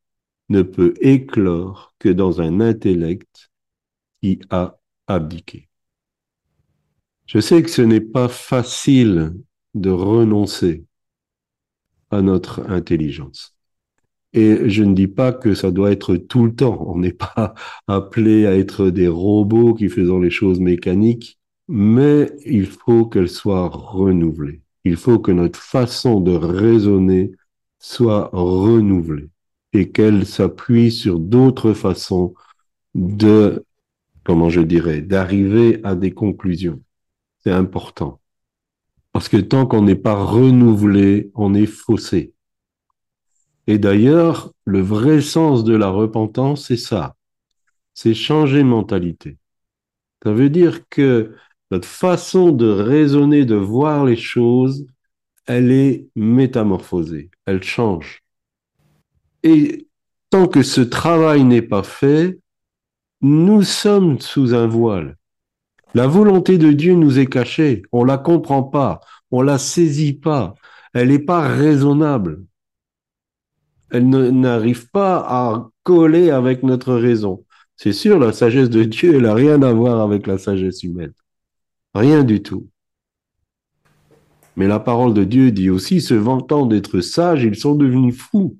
ne 0.49 0.63
peut 0.63 0.95
éclore 0.99 1.93
que 1.99 2.09
dans 2.09 2.41
un 2.41 2.61
intellect 2.61 3.51
qui 4.21 4.39
a 4.49 4.79
abdiqué. 5.05 5.69
Je 7.27 7.39
sais 7.39 7.61
que 7.61 7.69
ce 7.69 7.83
n'est 7.83 8.01
pas 8.01 8.27
facile 8.27 9.35
de 9.75 9.91
renoncer 9.91 10.87
à 12.13 12.21
notre 12.21 12.69
intelligence. 12.69 13.55
Et 14.33 14.69
je 14.69 14.83
ne 14.83 14.93
dis 14.93 15.07
pas 15.07 15.31
que 15.31 15.53
ça 15.53 15.71
doit 15.71 15.91
être 15.91 16.15
tout 16.15 16.45
le 16.45 16.55
temps. 16.55 16.83
On 16.87 16.97
n'est 16.97 17.13
pas 17.13 17.53
appelé 17.87 18.45
à 18.47 18.55
être 18.57 18.89
des 18.89 19.07
robots 19.07 19.73
qui 19.75 19.89
faisons 19.89 20.19
les 20.19 20.31
choses 20.31 20.59
mécaniques, 20.59 21.39
mais 21.67 22.31
il 22.45 22.65
faut 22.65 23.05
qu'elle 23.05 23.29
soit 23.29 23.69
renouvelée. 23.69 24.61
Il 24.85 24.97
faut 24.97 25.19
que 25.19 25.31
notre 25.31 25.59
façon 25.59 26.19
de 26.19 26.33
raisonner 26.33 27.31
soit 27.79 28.29
renouvelée 28.33 29.29
et 29.73 29.91
qu'elle 29.91 30.25
s'appuie 30.25 30.91
sur 30.91 31.19
d'autres 31.19 31.73
façons 31.73 32.33
de, 32.95 33.65
comment 34.23 34.49
je 34.49 34.61
dirais, 34.61 35.01
d'arriver 35.01 35.79
à 35.83 35.95
des 35.95 36.11
conclusions. 36.11 36.81
C'est 37.43 37.51
important. 37.51 38.19
Parce 39.13 39.29
que 39.29 39.37
tant 39.37 39.65
qu'on 39.65 39.83
n'est 39.83 39.95
pas 39.95 40.15
renouvelé, 40.15 41.31
on 41.35 41.53
est 41.53 41.67
faussé. 41.67 42.33
Et 43.67 43.77
d'ailleurs, 43.77 44.51
le 44.65 44.81
vrai 44.81 45.21
sens 45.21 45.63
de 45.63 45.75
la 45.75 45.89
repentance, 45.89 46.67
c'est 46.67 46.77
ça. 46.77 47.15
C'est 47.93 48.15
changer 48.15 48.63
mentalité. 48.63 49.37
Ça 50.23 50.33
veut 50.33 50.49
dire 50.49 50.89
que 50.89 51.35
notre 51.71 51.87
façon 51.87 52.51
de 52.51 52.67
raisonner, 52.67 53.45
de 53.45 53.55
voir 53.55 54.03
les 54.03 54.15
choses, 54.15 54.85
elle 55.45 55.71
est 55.71 56.07
métamorphosée, 56.15 57.29
elle 57.45 57.63
change. 57.63 58.23
Et 59.43 59.87
tant 60.29 60.47
que 60.47 60.63
ce 60.63 60.81
travail 60.81 61.43
n'est 61.43 61.61
pas 61.61 61.83
fait, 61.83 62.39
nous 63.21 63.61
sommes 63.61 64.19
sous 64.19 64.53
un 64.53 64.67
voile. 64.67 65.17
La 65.93 66.07
volonté 66.07 66.57
de 66.57 66.71
Dieu 66.71 66.95
nous 66.95 67.19
est 67.19 67.27
cachée, 67.27 67.83
on 67.91 68.03
la 68.03 68.17
comprend 68.17 68.63
pas, 68.63 68.99
on 69.31 69.41
la 69.41 69.57
saisit 69.57 70.13
pas, 70.13 70.55
elle 70.93 71.09
n'est 71.09 71.19
pas 71.19 71.41
raisonnable 71.41 72.43
elle 73.93 74.09
n'arrive 74.09 74.89
pas 74.89 75.17
à 75.17 75.69
coller 75.83 76.31
avec 76.31 76.63
notre 76.63 76.95
raison. 76.95 77.45
C'est 77.75 77.93
sûr, 77.93 78.17
la 78.17 78.33
sagesse 78.33 78.71
de 78.71 78.83
Dieu, 78.83 79.15
elle 79.15 79.21
n'a 79.21 79.35
rien 79.35 79.61
à 79.61 79.71
voir 79.71 80.01
avec 80.01 80.25
la 80.25 80.39
sagesse 80.39 80.81
humaine. 80.81 81.13
Rien 81.93 82.23
du 82.23 82.41
tout. 82.41 82.67
Mais 84.55 84.67
la 84.67 84.79
parole 84.79 85.13
de 85.13 85.23
Dieu 85.23 85.51
dit 85.51 85.69
aussi, 85.69 86.01
se 86.01 86.15
vantant 86.15 86.65
d'être 86.65 87.01
sages, 87.01 87.43
ils 87.43 87.55
sont 87.55 87.75
devenus 87.75 88.17
fous. 88.17 88.57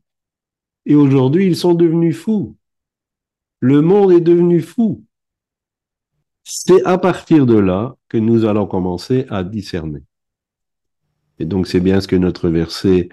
Et 0.86 0.94
aujourd'hui, 0.94 1.48
ils 1.48 1.56
sont 1.56 1.74
devenus 1.74 2.16
fous. 2.16 2.56
Le 3.60 3.82
monde 3.82 4.12
est 4.12 4.22
devenu 4.22 4.62
fou. 4.62 5.04
C'est 6.44 6.84
à 6.86 6.98
partir 6.98 7.46
de 7.46 7.58
là 7.58 7.96
que 8.10 8.18
nous 8.18 8.46
allons 8.46 8.68
commencer 8.68 9.26
à 9.30 9.44
discerner. 9.44 10.04
Et 11.40 11.46
donc, 11.46 11.68
c'est 11.68 11.80
bien 11.80 12.02
ce 12.02 12.08
que 12.08 12.16
notre 12.16 12.50
verset 12.50 13.10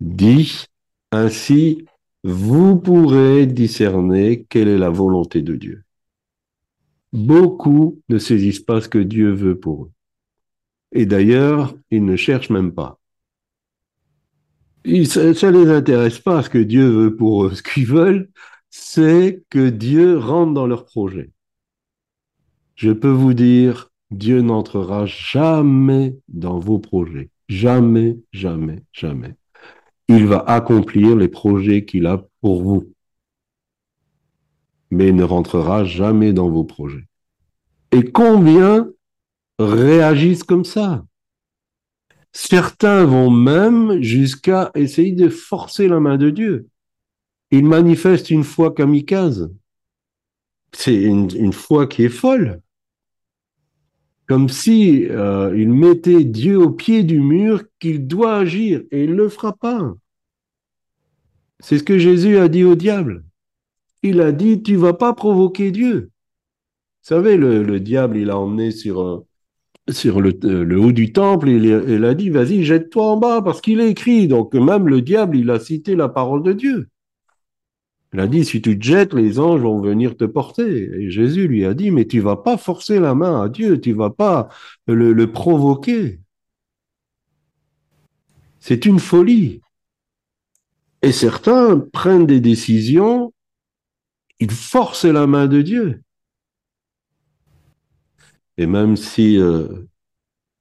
dit. 0.00 0.64
Ainsi, 1.12 1.84
vous 2.22 2.76
pourrez 2.76 3.46
discerner 3.46 4.46
quelle 4.48 4.68
est 4.68 4.78
la 4.78 4.90
volonté 4.90 5.42
de 5.42 5.56
Dieu. 5.56 5.84
Beaucoup 7.12 8.00
ne 8.08 8.18
saisissent 8.18 8.60
pas 8.60 8.80
ce 8.80 8.88
que 8.88 8.98
Dieu 8.98 9.32
veut 9.32 9.58
pour 9.58 9.84
eux. 9.84 9.92
Et 10.92 11.06
d'ailleurs, 11.06 11.74
ils 11.90 12.04
ne 12.04 12.16
cherchent 12.16 12.50
même 12.50 12.72
pas. 12.72 12.98
ça 14.84 15.50
ne 15.50 15.64
les 15.64 15.70
intéresse 15.70 16.18
pas 16.18 16.42
ce 16.42 16.50
que 16.50 16.58
Dieu 16.58 16.88
veut 16.88 17.16
pour 17.16 17.46
eux. 17.46 17.54
Ce 17.54 17.62
qu'ils 17.62 17.86
veulent, 17.86 18.30
c'est 18.70 19.42
que 19.50 19.68
Dieu 19.70 20.18
rentre 20.18 20.54
dans 20.54 20.66
leur 20.66 20.84
projet. 20.84 21.30
Je 22.80 22.90
peux 22.90 23.10
vous 23.10 23.34
dire, 23.34 23.90
Dieu 24.10 24.40
n'entrera 24.40 25.06
jamais 25.06 26.16
dans 26.28 26.58
vos 26.58 26.78
projets. 26.78 27.30
Jamais, 27.48 28.18
jamais, 28.32 28.82
jamais 28.92 29.34
il 30.10 30.26
va 30.26 30.40
accomplir 30.40 31.14
les 31.14 31.28
projets 31.28 31.84
qu'il 31.84 32.06
a 32.06 32.26
pour 32.40 32.62
vous. 32.62 32.92
Mais 34.90 35.08
il 35.08 35.14
ne 35.14 35.22
rentrera 35.22 35.84
jamais 35.84 36.32
dans 36.32 36.50
vos 36.50 36.64
projets. 36.64 37.06
Et 37.92 38.10
combien 38.10 38.90
réagissent 39.60 40.42
comme 40.42 40.64
ça? 40.64 41.04
Certains 42.32 43.04
vont 43.04 43.30
même 43.30 44.02
jusqu'à 44.02 44.72
essayer 44.74 45.12
de 45.12 45.28
forcer 45.28 45.86
la 45.86 46.00
main 46.00 46.16
de 46.16 46.30
Dieu. 46.30 46.68
Ils 47.52 47.64
manifestent 47.64 48.30
une 48.30 48.44
foi 48.44 48.74
kamikaze. 48.74 49.52
C'est 50.72 51.02
une, 51.02 51.52
foi 51.52 51.86
qui 51.86 52.04
est 52.04 52.08
folle. 52.08 52.60
Comme 54.30 54.48
si 54.48 55.08
euh, 55.10 55.52
il 55.56 55.70
mettait 55.70 56.22
Dieu 56.22 56.56
au 56.56 56.70
pied 56.70 57.02
du 57.02 57.18
mur 57.18 57.64
qu'il 57.80 58.06
doit 58.06 58.36
agir 58.36 58.80
et 58.92 59.02
il 59.02 59.10
le 59.10 59.28
fera 59.28 59.52
pas. 59.52 59.92
C'est 61.58 61.78
ce 61.78 61.82
que 61.82 61.98
Jésus 61.98 62.38
a 62.38 62.46
dit 62.46 62.62
au 62.62 62.76
diable. 62.76 63.24
Il 64.04 64.20
a 64.20 64.30
dit, 64.30 64.62
tu 64.62 64.76
vas 64.76 64.92
pas 64.92 65.14
provoquer 65.14 65.72
Dieu. 65.72 66.12
Vous 67.02 67.08
savez, 67.08 67.36
le, 67.36 67.80
diable, 67.80 68.18
il 68.18 68.30
a 68.30 68.38
emmené 68.38 68.70
sur, 68.70 69.00
euh, 69.00 69.26
euh, 69.88 70.64
le, 70.64 70.78
haut 70.78 70.92
du 70.92 71.12
temple 71.12 71.48
et 71.48 71.56
il, 71.56 72.04
a 72.04 72.14
dit, 72.14 72.30
vas-y, 72.30 72.62
jette-toi 72.62 73.04
en 73.04 73.16
bas 73.16 73.42
parce 73.42 73.60
qu'il 73.60 73.80
est 73.80 73.90
écrit. 73.90 74.28
Donc 74.28 74.54
même 74.54 74.86
le 74.86 75.02
diable, 75.02 75.38
il 75.38 75.50
a 75.50 75.58
cité 75.58 75.96
la 75.96 76.08
parole 76.08 76.44
de 76.44 76.52
Dieu. 76.52 76.88
Il 78.12 78.20
a 78.20 78.26
dit, 78.26 78.44
si 78.44 78.60
tu 78.60 78.78
te 78.78 78.84
jettes, 78.84 79.14
les 79.14 79.38
anges 79.38 79.60
vont 79.60 79.80
venir 79.80 80.16
te 80.16 80.24
porter. 80.24 80.90
Et 81.00 81.10
Jésus 81.10 81.46
lui 81.48 81.64
a 81.64 81.74
dit, 81.74 81.90
mais 81.90 82.06
tu 82.06 82.20
vas 82.20 82.36
pas 82.36 82.56
forcer 82.56 82.98
la 83.00 83.14
main 83.14 83.42
à 83.42 83.48
Dieu, 83.48 83.80
tu 83.80 83.92
vas 83.92 84.10
pas 84.10 84.48
le, 84.86 85.12
le 85.12 85.32
provoquer. 85.32 86.20
C'est 88.60 88.86
une 88.86 89.00
folie. 89.00 89.60
Et 91.02 91.12
certains 91.12 91.78
prennent 91.78 92.26
des 92.26 92.40
décisions, 92.40 93.32
ils 94.38 94.50
forcent 94.50 95.04
la 95.04 95.26
main 95.26 95.46
de 95.46 95.62
Dieu. 95.62 96.02
Et 98.58 98.66
même 98.66 98.96
si 98.96 99.38
euh, 99.38 99.66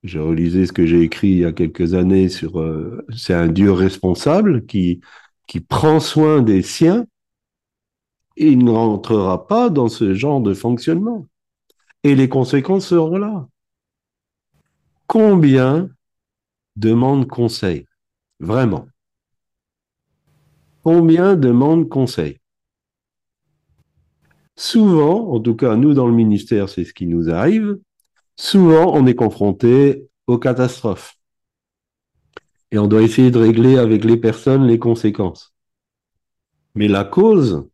Je 0.04 0.20
relisais 0.20 0.66
ce 0.66 0.74
que 0.74 0.86
j'ai 0.86 1.02
écrit 1.02 1.30
il 1.30 1.40
y 1.40 1.46
a 1.46 1.52
quelques 1.52 1.94
années 1.94 2.30
sur 2.30 2.60
euh, 2.60 3.06
c'est 3.16 3.34
un 3.34 3.48
Dieu 3.48 3.72
responsable 3.72 4.66
qui, 4.66 5.02
qui 5.48 5.60
prend 5.60 6.00
soin 6.00 6.42
des 6.42 6.62
siens 6.62 7.06
il 8.48 8.64
ne 8.64 8.72
rentrera 8.72 9.48
pas 9.48 9.70
dans 9.70 9.90
ce 9.90 10.14
genre 10.14 10.42
de 10.42 10.54
fonctionnement. 10.54 11.28
Et 12.04 12.16
les 12.16 12.30
conséquences 12.30 12.88
seront 12.88 13.18
là. 13.18 13.48
Combien 15.08 15.90
demandent 16.76 17.28
conseil? 17.28 17.86
Vraiment. 18.40 18.88
Combien 20.84 21.36
demandent 21.36 21.90
conseil? 21.90 22.40
Souvent, 24.56 25.32
en 25.34 25.40
tout 25.40 25.56
cas 25.56 25.76
nous 25.76 25.94
dans 25.94 26.08
le 26.08 26.14
ministère, 26.14 26.70
c'est 26.70 26.86
ce 26.86 26.94
qui 26.94 27.08
nous 27.08 27.30
arrive, 27.30 27.80
souvent 28.36 28.94
on 28.94 29.06
est 29.06 29.16
confronté 29.16 30.08
aux 30.28 30.38
catastrophes. 30.38 31.16
Et 32.72 32.78
on 32.78 32.88
doit 32.88 33.02
essayer 33.02 33.32
de 33.32 33.40
régler 33.40 33.78
avec 33.78 34.04
les 34.04 34.18
personnes 34.18 34.68
les 34.68 34.80
conséquences. 34.80 35.54
Mais 36.76 36.88
la 36.88 37.04
cause, 37.04 37.69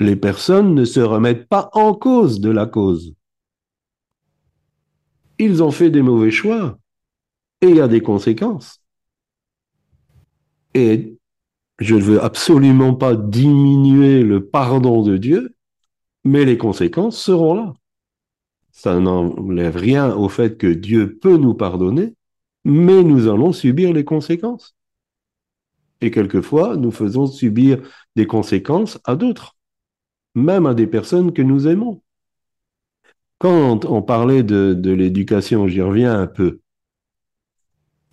les 0.00 0.16
personnes 0.16 0.74
ne 0.74 0.86
se 0.86 1.00
remettent 1.00 1.46
pas 1.46 1.68
en 1.74 1.94
cause 1.94 2.40
de 2.40 2.50
la 2.50 2.66
cause. 2.66 3.14
Ils 5.38 5.62
ont 5.62 5.70
fait 5.70 5.90
des 5.90 6.02
mauvais 6.02 6.30
choix 6.30 6.78
et 7.60 7.68
il 7.68 7.76
y 7.76 7.80
a 7.80 7.88
des 7.88 8.00
conséquences. 8.00 8.82
Et 10.72 11.18
je 11.78 11.94
ne 11.94 12.00
veux 12.00 12.22
absolument 12.22 12.94
pas 12.94 13.14
diminuer 13.14 14.22
le 14.22 14.46
pardon 14.46 15.02
de 15.02 15.18
Dieu, 15.18 15.54
mais 16.24 16.46
les 16.46 16.56
conséquences 16.56 17.22
seront 17.22 17.54
là. 17.54 17.74
Ça 18.70 18.98
n'enlève 19.00 19.76
rien 19.76 20.14
au 20.14 20.30
fait 20.30 20.56
que 20.56 20.66
Dieu 20.66 21.18
peut 21.20 21.36
nous 21.36 21.54
pardonner, 21.54 22.14
mais 22.64 23.02
nous 23.02 23.28
allons 23.28 23.52
subir 23.52 23.92
les 23.92 24.04
conséquences. 24.04 24.74
Et 26.00 26.10
quelquefois, 26.10 26.76
nous 26.76 26.90
faisons 26.90 27.26
subir 27.26 27.82
des 28.16 28.26
conséquences 28.26 28.98
à 29.04 29.16
d'autres, 29.16 29.56
même 30.40 30.66
à 30.66 30.74
des 30.74 30.86
personnes 30.86 31.32
que 31.32 31.42
nous 31.42 31.68
aimons. 31.68 32.00
Quand 33.38 33.84
on 33.86 34.02
parlait 34.02 34.42
de, 34.42 34.90
l'éducation, 34.90 35.66
j'y 35.66 35.80
reviens 35.80 36.20
un 36.20 36.26
peu. 36.26 36.60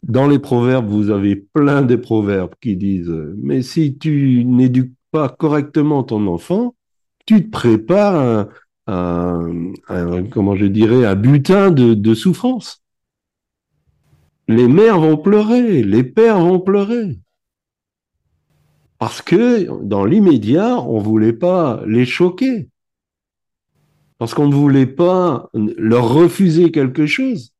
Dans 0.03 0.27
les 0.27 0.39
proverbes, 0.39 0.87
vous 0.87 1.09
avez 1.09 1.35
plein 1.35 1.81
de 1.81 1.95
proverbes 1.95 2.53
qui 2.61 2.77
disent, 2.77 3.13
mais 3.37 3.61
si 3.61 3.97
tu 3.97 4.45
n'éduques 4.45 4.93
pas 5.11 5.27
correctement 5.27 6.03
ton 6.03 6.27
enfant, 6.27 6.75
tu 7.25 7.43
te 7.43 7.49
prépares 7.49 8.47
un, 8.87 9.73
un, 9.89 10.23
comment 10.25 10.55
je 10.55 10.65
dirais, 10.65 11.05
un 11.05 11.15
butin 11.15 11.71
de 11.71 12.13
souffrance. 12.13 12.81
Les 14.47 14.69
mères 14.69 14.99
vont 14.99 15.17
pleurer, 15.17 15.83
les 15.83 16.03
pères 16.03 16.39
vont 16.39 16.59
pleurer. 16.59 17.19
Parce 18.99 19.21
que 19.21 19.83
dans 19.83 20.05
l'immédiat, 20.05 20.79
on 20.79 20.99
voulait 20.99 21.33
pas 21.33 21.81
les 21.85 22.05
choquer. 22.05 22.69
Parce 24.17 24.33
qu'on 24.33 24.47
ne 24.47 24.55
voulait 24.55 24.87
pas 24.87 25.49
leur 25.53 26.09
refuser 26.09 26.71
quelque 26.71 27.05
chose. 27.05 27.53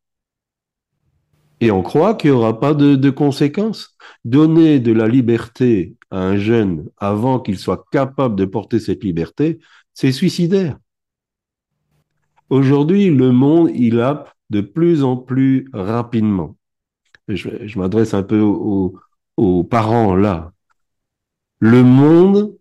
Et 1.59 1.71
on 1.71 1.81
croit 1.81 2.15
qu'il 2.15 2.31
n'y 2.31 2.37
aura 2.37 2.59
pas 2.59 2.73
de, 2.73 3.09
conséquences. 3.09 3.95
Donner 4.25 4.79
de 4.79 4.91
la 4.91 5.07
liberté 5.07 5.95
à 6.11 6.19
un 6.19 6.37
jeune 6.37 6.89
avant 6.97 7.39
qu'il 7.39 7.57
soit 7.57 7.85
capable 7.91 8.35
de 8.35 8.45
porter 8.45 8.79
cette 8.79 9.03
liberté, 9.03 9.59
c'est 9.93 10.11
suicidaire. 10.11 10.77
Aujourd'hui, 12.49 13.09
le 13.09 13.31
monde, 13.31 13.71
il 13.73 13.99
a 13.99 14.25
de 14.49 14.61
plus 14.61 15.03
en 15.03 15.17
plus 15.17 15.67
rapidement. 15.73 16.55
Je, 17.27 17.77
m'adresse 17.77 18.13
un 18.13 18.23
peu 18.23 18.39
aux, 18.39 19.63
parents 19.63 20.15
là. 20.15 20.53
Le 21.59 21.83
monde 21.83 22.55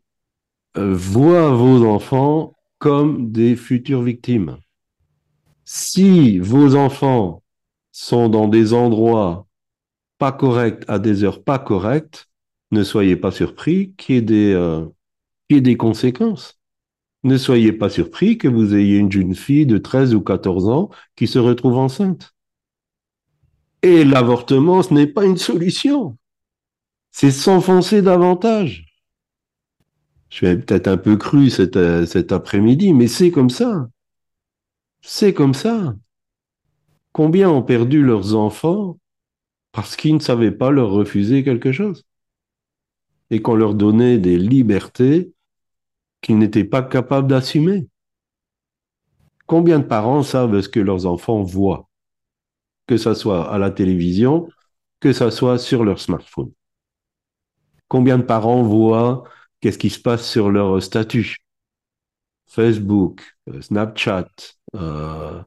euh, 0.79 0.95
voit 0.95 1.51
vos 1.51 1.87
enfants 1.87 2.55
comme 2.79 3.31
des 3.31 3.57
futures 3.57 4.03
victimes. 4.03 4.59
Si 5.65 6.39
vos 6.39 6.77
enfants 6.77 7.43
sont 7.93 8.29
dans 8.29 8.49
des 8.49 8.73
endroits 8.73 9.47
pas 10.19 10.33
corrects 10.33 10.85
à 10.89 10.99
des 10.99 11.25
heures 11.25 11.43
pas 11.43 11.59
correctes, 11.59 12.29
ne 12.71 12.83
soyez 12.85 13.17
pas 13.17 13.31
surpris 13.31 13.93
qu'il 13.97 14.15
y 14.15 14.19
ait 14.19 14.23
des, 14.23 14.53
euh, 14.55 14.87
qu'il 15.49 15.57
y 15.57 15.59
ait 15.59 15.63
des 15.63 15.77
conséquences. 15.77 16.59
Ne 17.23 17.37
soyez 17.37 17.73
pas 17.73 17.91
surpris 17.91 18.39
que 18.39 18.49
vous 18.49 18.75
ayez 18.75 18.97
une 18.97 19.13
jeune 19.13 19.35
fille 19.35 19.67
de 19.67 19.79
13 19.79 20.15
ou 20.15 20.23
14 20.23 20.69
ans 20.69 20.91
qui 21.17 21.27
se 21.27 21.39
retrouve 21.39 21.77
enceinte. 21.77 22.35
Et 23.83 24.05
l'avortement, 24.05 24.83
ce 24.83 24.95
n'est 24.95 25.07
pas 25.07 25.25
une 25.25 25.37
solution. 25.37 26.17
C'est 27.11 27.31
s'enfoncer 27.31 28.03
davantage. 28.03 28.86
Je 30.29 30.37
suis 30.37 30.57
peut-être 30.57 30.89
un 30.89 30.97
peu 30.97 31.17
cru 31.17 31.51
cet, 31.51 31.79
cet 32.07 32.33
après-midi, 32.33 32.93
mais 32.93 33.09
c'est 33.09 33.31
comme 33.31 33.51
ça. 33.51 33.89
C'est 35.01 35.33
comme 35.35 35.55
ça. 35.55 35.95
Combien 37.12 37.49
ont 37.49 37.62
perdu 37.62 38.03
leurs 38.03 38.35
enfants 38.35 38.99
parce 39.73 39.97
qu'ils 39.97 40.15
ne 40.15 40.21
savaient 40.21 40.53
pas 40.53 40.71
leur 40.71 40.91
refuser 40.91 41.45
quelque 41.45 41.73
chose 41.73 42.05
et 43.31 43.41
qu'on 43.41 43.55
leur 43.55 43.75
donnait 43.75 44.19
des 44.19 44.39
libertés 44.39 45.33
qu'ils 46.21 46.39
n'étaient 46.39 46.65
pas 46.65 46.83
capables 46.83 47.29
d'assumer? 47.29 47.89
Combien 49.47 49.79
de 49.79 49.85
parents 49.85 50.23
savent 50.23 50.61
ce 50.61 50.69
que 50.69 50.81
leurs 50.81 51.07
enfants 51.07 51.43
voient, 51.43 51.89
que 52.87 52.97
ce 52.97 53.15
soit 53.15 53.51
à 53.51 53.59
la 53.59 53.71
télévision, 53.71 54.49
que 55.01 55.12
ce 55.12 55.31
soit 55.31 55.59
sur 55.59 55.85
leur 55.85 56.01
smartphone 56.01 56.51
Combien 57.89 58.19
de 58.19 58.25
parents 58.25 58.62
voient 58.62 59.25
qu'est-ce 59.61 59.79
qui 59.79 59.90
se 59.90 60.01
passe 60.01 60.29
sur 60.29 60.51
leur 60.51 60.83
statut? 60.83 61.37
Facebook, 62.47 63.23
euh, 63.49 63.61
Snapchat, 63.61 64.29
euh, 64.75 65.42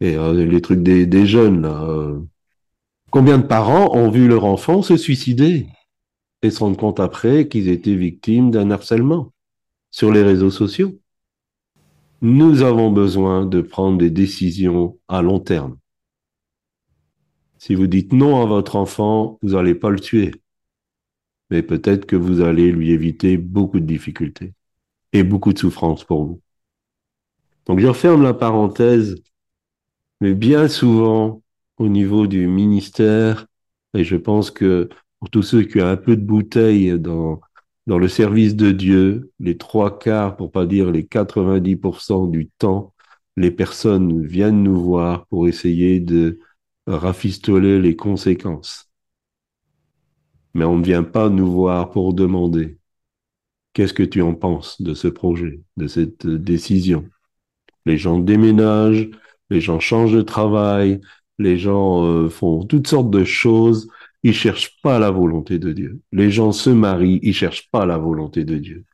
et 0.00 0.16
euh, 0.16 0.44
les 0.44 0.60
trucs 0.60 0.82
des, 0.82 1.06
des 1.06 1.26
jeunes. 1.26 1.62
Là, 1.62 1.84
euh. 1.84 2.20
Combien 3.10 3.38
de 3.38 3.46
parents 3.46 3.96
ont 3.96 4.10
vu 4.10 4.28
leur 4.28 4.44
enfant 4.44 4.82
se 4.82 4.96
suicider 4.96 5.68
et 6.42 6.50
se 6.50 6.58
rendre 6.58 6.76
compte 6.76 7.00
après 7.00 7.48
qu'ils 7.48 7.68
étaient 7.68 7.94
victimes 7.94 8.50
d'un 8.50 8.70
harcèlement 8.70 9.32
sur 9.90 10.12
les 10.12 10.22
réseaux 10.22 10.50
sociaux? 10.50 10.98
Nous 12.22 12.62
avons 12.62 12.90
besoin 12.90 13.46
de 13.46 13.60
prendre 13.60 13.98
des 13.98 14.10
décisions 14.10 14.98
à 15.08 15.22
long 15.22 15.40
terme. 15.40 15.78
Si 17.58 17.74
vous 17.74 17.86
dites 17.86 18.12
non 18.12 18.42
à 18.42 18.46
votre 18.46 18.76
enfant, 18.76 19.38
vous 19.42 19.50
n'allez 19.50 19.74
pas 19.74 19.90
le 19.90 20.00
tuer. 20.00 20.32
Mais 21.50 21.62
peut-être 21.62 22.06
que 22.06 22.16
vous 22.16 22.40
allez 22.40 22.72
lui 22.72 22.90
éviter 22.90 23.36
beaucoup 23.36 23.80
de 23.80 23.86
difficultés 23.86 24.54
et 25.12 25.22
beaucoup 25.22 25.52
de 25.52 25.58
souffrances 25.58 26.04
pour 26.04 26.24
vous. 26.24 26.40
Donc 27.66 27.80
je 27.80 27.86
referme 27.86 28.22
la 28.22 28.34
parenthèse, 28.34 29.16
mais 30.20 30.34
bien 30.34 30.68
souvent 30.68 31.42
au 31.78 31.88
niveau 31.88 32.26
du 32.26 32.46
ministère, 32.46 33.46
et 33.94 34.04
je 34.04 34.16
pense 34.16 34.50
que 34.50 34.88
pour 35.18 35.30
tous 35.30 35.42
ceux 35.42 35.62
qui 35.62 35.80
ont 35.80 35.86
un 35.86 35.96
peu 35.96 36.16
de 36.16 36.24
bouteille 36.24 36.98
dans, 36.98 37.40
dans 37.86 37.98
le 37.98 38.08
service 38.08 38.54
de 38.56 38.72
Dieu, 38.72 39.32
les 39.40 39.56
trois 39.56 39.98
quarts, 39.98 40.36
pour 40.36 40.52
pas 40.52 40.66
dire 40.66 40.90
les 40.90 41.04
90% 41.04 42.30
du 42.30 42.48
temps, 42.58 42.94
les 43.36 43.50
personnes 43.50 44.24
viennent 44.24 44.62
nous 44.62 44.80
voir 44.80 45.26
pour 45.26 45.48
essayer 45.48 46.00
de 46.00 46.38
rafistoler 46.86 47.80
les 47.80 47.96
conséquences. 47.96 48.90
Mais 50.54 50.64
on 50.64 50.78
ne 50.78 50.84
vient 50.84 51.02
pas 51.02 51.28
nous 51.28 51.50
voir 51.50 51.90
pour 51.90 52.14
demander 52.14 52.78
qu'est-ce 53.72 53.94
que 53.94 54.02
tu 54.02 54.22
en 54.22 54.34
penses 54.34 54.80
de 54.80 54.94
ce 54.94 55.08
projet, 55.08 55.60
de 55.76 55.86
cette 55.86 56.26
décision? 56.26 57.08
Les 57.86 57.98
gens 57.98 58.18
déménagent, 58.18 59.10
les 59.50 59.60
gens 59.60 59.80
changent 59.80 60.12
de 60.12 60.22
travail, 60.22 61.00
les 61.38 61.58
gens 61.58 62.04
euh, 62.04 62.28
font 62.28 62.64
toutes 62.64 62.86
sortes 62.86 63.10
de 63.10 63.24
choses 63.24 63.88
ils 64.24 64.34
cherchent 64.34 64.80
pas 64.82 64.98
la 64.98 65.10
volonté 65.10 65.58
de 65.58 65.72
Dieu. 65.72 66.00
Les 66.10 66.30
gens 66.30 66.50
se 66.50 66.70
marient, 66.70 67.20
ils 67.22 67.34
cherchent 67.34 67.70
pas 67.70 67.84
la 67.84 67.98
volonté 67.98 68.44
de 68.44 68.56
Dieu. 68.56 68.84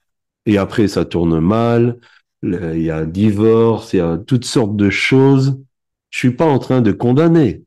Et 0.45 0.59
après, 0.59 0.89
ça 0.89 1.05
tourne 1.05 1.39
mal, 1.39 1.99
il 2.43 2.83
y 2.83 2.91
a 2.91 2.99
un 2.99 3.07
divorce, 3.07 3.93
il 3.93 3.99
y 3.99 4.01
a 4.01 4.19
toutes 4.19 4.45
sortes 4.45 4.77
de 4.77 4.91
choses. 4.91 5.63
Je 6.11 6.19
suis 6.19 6.33
pas 6.33 6.47
en 6.47 6.59
train 6.59 6.83
de 6.83 6.91
condamner. 6.91 7.63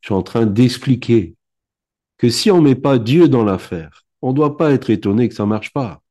Je 0.00 0.06
suis 0.06 0.14
en 0.14 0.22
train 0.22 0.46
d'expliquer 0.46 1.34
que 2.20 2.28
si 2.28 2.50
on 2.50 2.60
met 2.60 2.74
pas 2.74 2.98
Dieu 2.98 3.28
dans 3.28 3.44
l'affaire, 3.44 4.04
on 4.20 4.34
doit 4.34 4.58
pas 4.58 4.72
être 4.72 4.90
étonné 4.90 5.26
que 5.30 5.34
ça 5.34 5.46
marche 5.46 5.72
pas. 5.72 6.02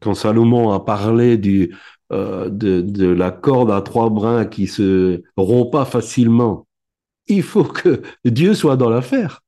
Quand 0.00 0.14
Salomon 0.14 0.72
a 0.72 0.80
parlé 0.80 1.38
du, 1.38 1.76
euh, 2.10 2.48
de, 2.48 2.80
de 2.80 3.06
la 3.06 3.30
corde 3.30 3.70
à 3.70 3.80
trois 3.80 4.10
brins 4.10 4.46
qui 4.46 4.66
se 4.66 5.22
rompt 5.36 5.70
pas 5.70 5.84
facilement, 5.84 6.66
il 7.28 7.44
faut 7.44 7.62
que 7.62 8.02
Dieu 8.24 8.54
soit 8.54 8.76
dans 8.76 8.90
l'affaire. 8.90 9.40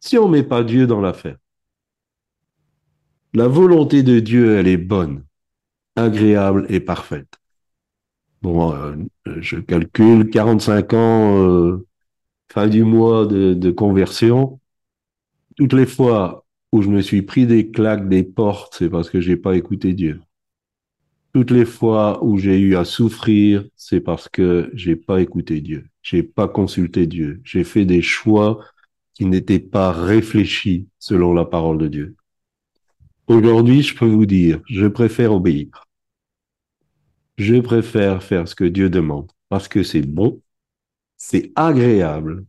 Si 0.00 0.18
on 0.18 0.28
ne 0.28 0.32
met 0.32 0.42
pas 0.42 0.64
Dieu 0.64 0.86
dans 0.86 1.00
l'affaire, 1.00 1.38
la 3.32 3.48
volonté 3.48 4.02
de 4.02 4.20
Dieu, 4.20 4.58
elle 4.58 4.68
est 4.68 4.76
bonne, 4.76 5.24
agréable 5.96 6.66
et 6.68 6.80
parfaite. 6.80 7.38
bon, 8.42 8.74
euh, 8.74 8.96
je 9.40 9.56
calcule 9.56 10.28
45 10.28 10.92
ans, 10.92 11.38
euh, 11.38 11.87
fin 12.52 12.66
du 12.66 12.84
mois 12.84 13.26
de, 13.26 13.70
conversion. 13.70 14.60
Toutes 15.56 15.72
les 15.72 15.86
fois 15.86 16.44
où 16.72 16.82
je 16.82 16.88
me 16.88 17.00
suis 17.00 17.22
pris 17.22 17.46
des 17.46 17.70
claques 17.70 18.08
des 18.08 18.22
portes, 18.22 18.76
c'est 18.78 18.90
parce 18.90 19.10
que 19.10 19.20
j'ai 19.20 19.36
pas 19.36 19.56
écouté 19.56 19.94
Dieu. 19.94 20.20
Toutes 21.32 21.50
les 21.50 21.64
fois 21.64 22.24
où 22.24 22.38
j'ai 22.38 22.58
eu 22.58 22.76
à 22.76 22.84
souffrir, 22.84 23.64
c'est 23.76 24.00
parce 24.00 24.28
que 24.28 24.70
j'ai 24.74 24.96
pas 24.96 25.20
écouté 25.20 25.60
Dieu. 25.60 25.86
J'ai 26.02 26.22
pas 26.22 26.48
consulté 26.48 27.06
Dieu. 27.06 27.40
J'ai 27.44 27.64
fait 27.64 27.84
des 27.84 28.02
choix 28.02 28.64
qui 29.14 29.26
n'étaient 29.26 29.58
pas 29.58 29.92
réfléchis 29.92 30.86
selon 30.98 31.34
la 31.34 31.44
parole 31.44 31.78
de 31.78 31.88
Dieu. 31.88 32.16
Aujourd'hui, 33.26 33.82
je 33.82 33.94
peux 33.94 34.06
vous 34.06 34.26
dire, 34.26 34.60
je 34.68 34.86
préfère 34.86 35.32
obéir. 35.32 35.84
Je 37.36 37.56
préfère 37.60 38.22
faire 38.22 38.48
ce 38.48 38.54
que 38.54 38.64
Dieu 38.64 38.88
demande 38.90 39.30
parce 39.48 39.68
que 39.68 39.82
c'est 39.82 40.02
bon, 40.02 40.40
c'est 41.18 41.52
agréable 41.56 42.46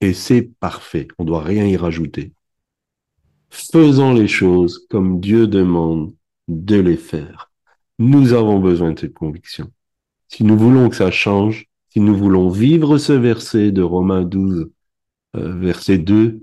et 0.00 0.12
c'est 0.12 0.42
parfait. 0.42 1.08
On 1.18 1.24
doit 1.24 1.42
rien 1.42 1.66
y 1.66 1.76
rajouter. 1.76 2.32
Faisons 3.50 4.12
les 4.12 4.28
choses 4.28 4.86
comme 4.90 5.20
Dieu 5.20 5.46
demande 5.46 6.14
de 6.46 6.76
les 6.76 6.96
faire. 6.96 7.50
Nous 7.98 8.32
avons 8.32 8.60
besoin 8.60 8.92
de 8.92 9.00
cette 9.00 9.14
conviction. 9.14 9.70
Si 10.28 10.44
nous 10.44 10.58
voulons 10.58 10.88
que 10.90 10.96
ça 10.96 11.10
change, 11.10 11.66
si 11.88 12.00
nous 12.00 12.16
voulons 12.16 12.48
vivre 12.48 12.98
ce 12.98 13.12
verset 13.12 13.72
de 13.72 13.82
Romains 13.82 14.24
12, 14.24 14.70
euh, 15.36 15.54
verset 15.58 15.98
2, 15.98 16.40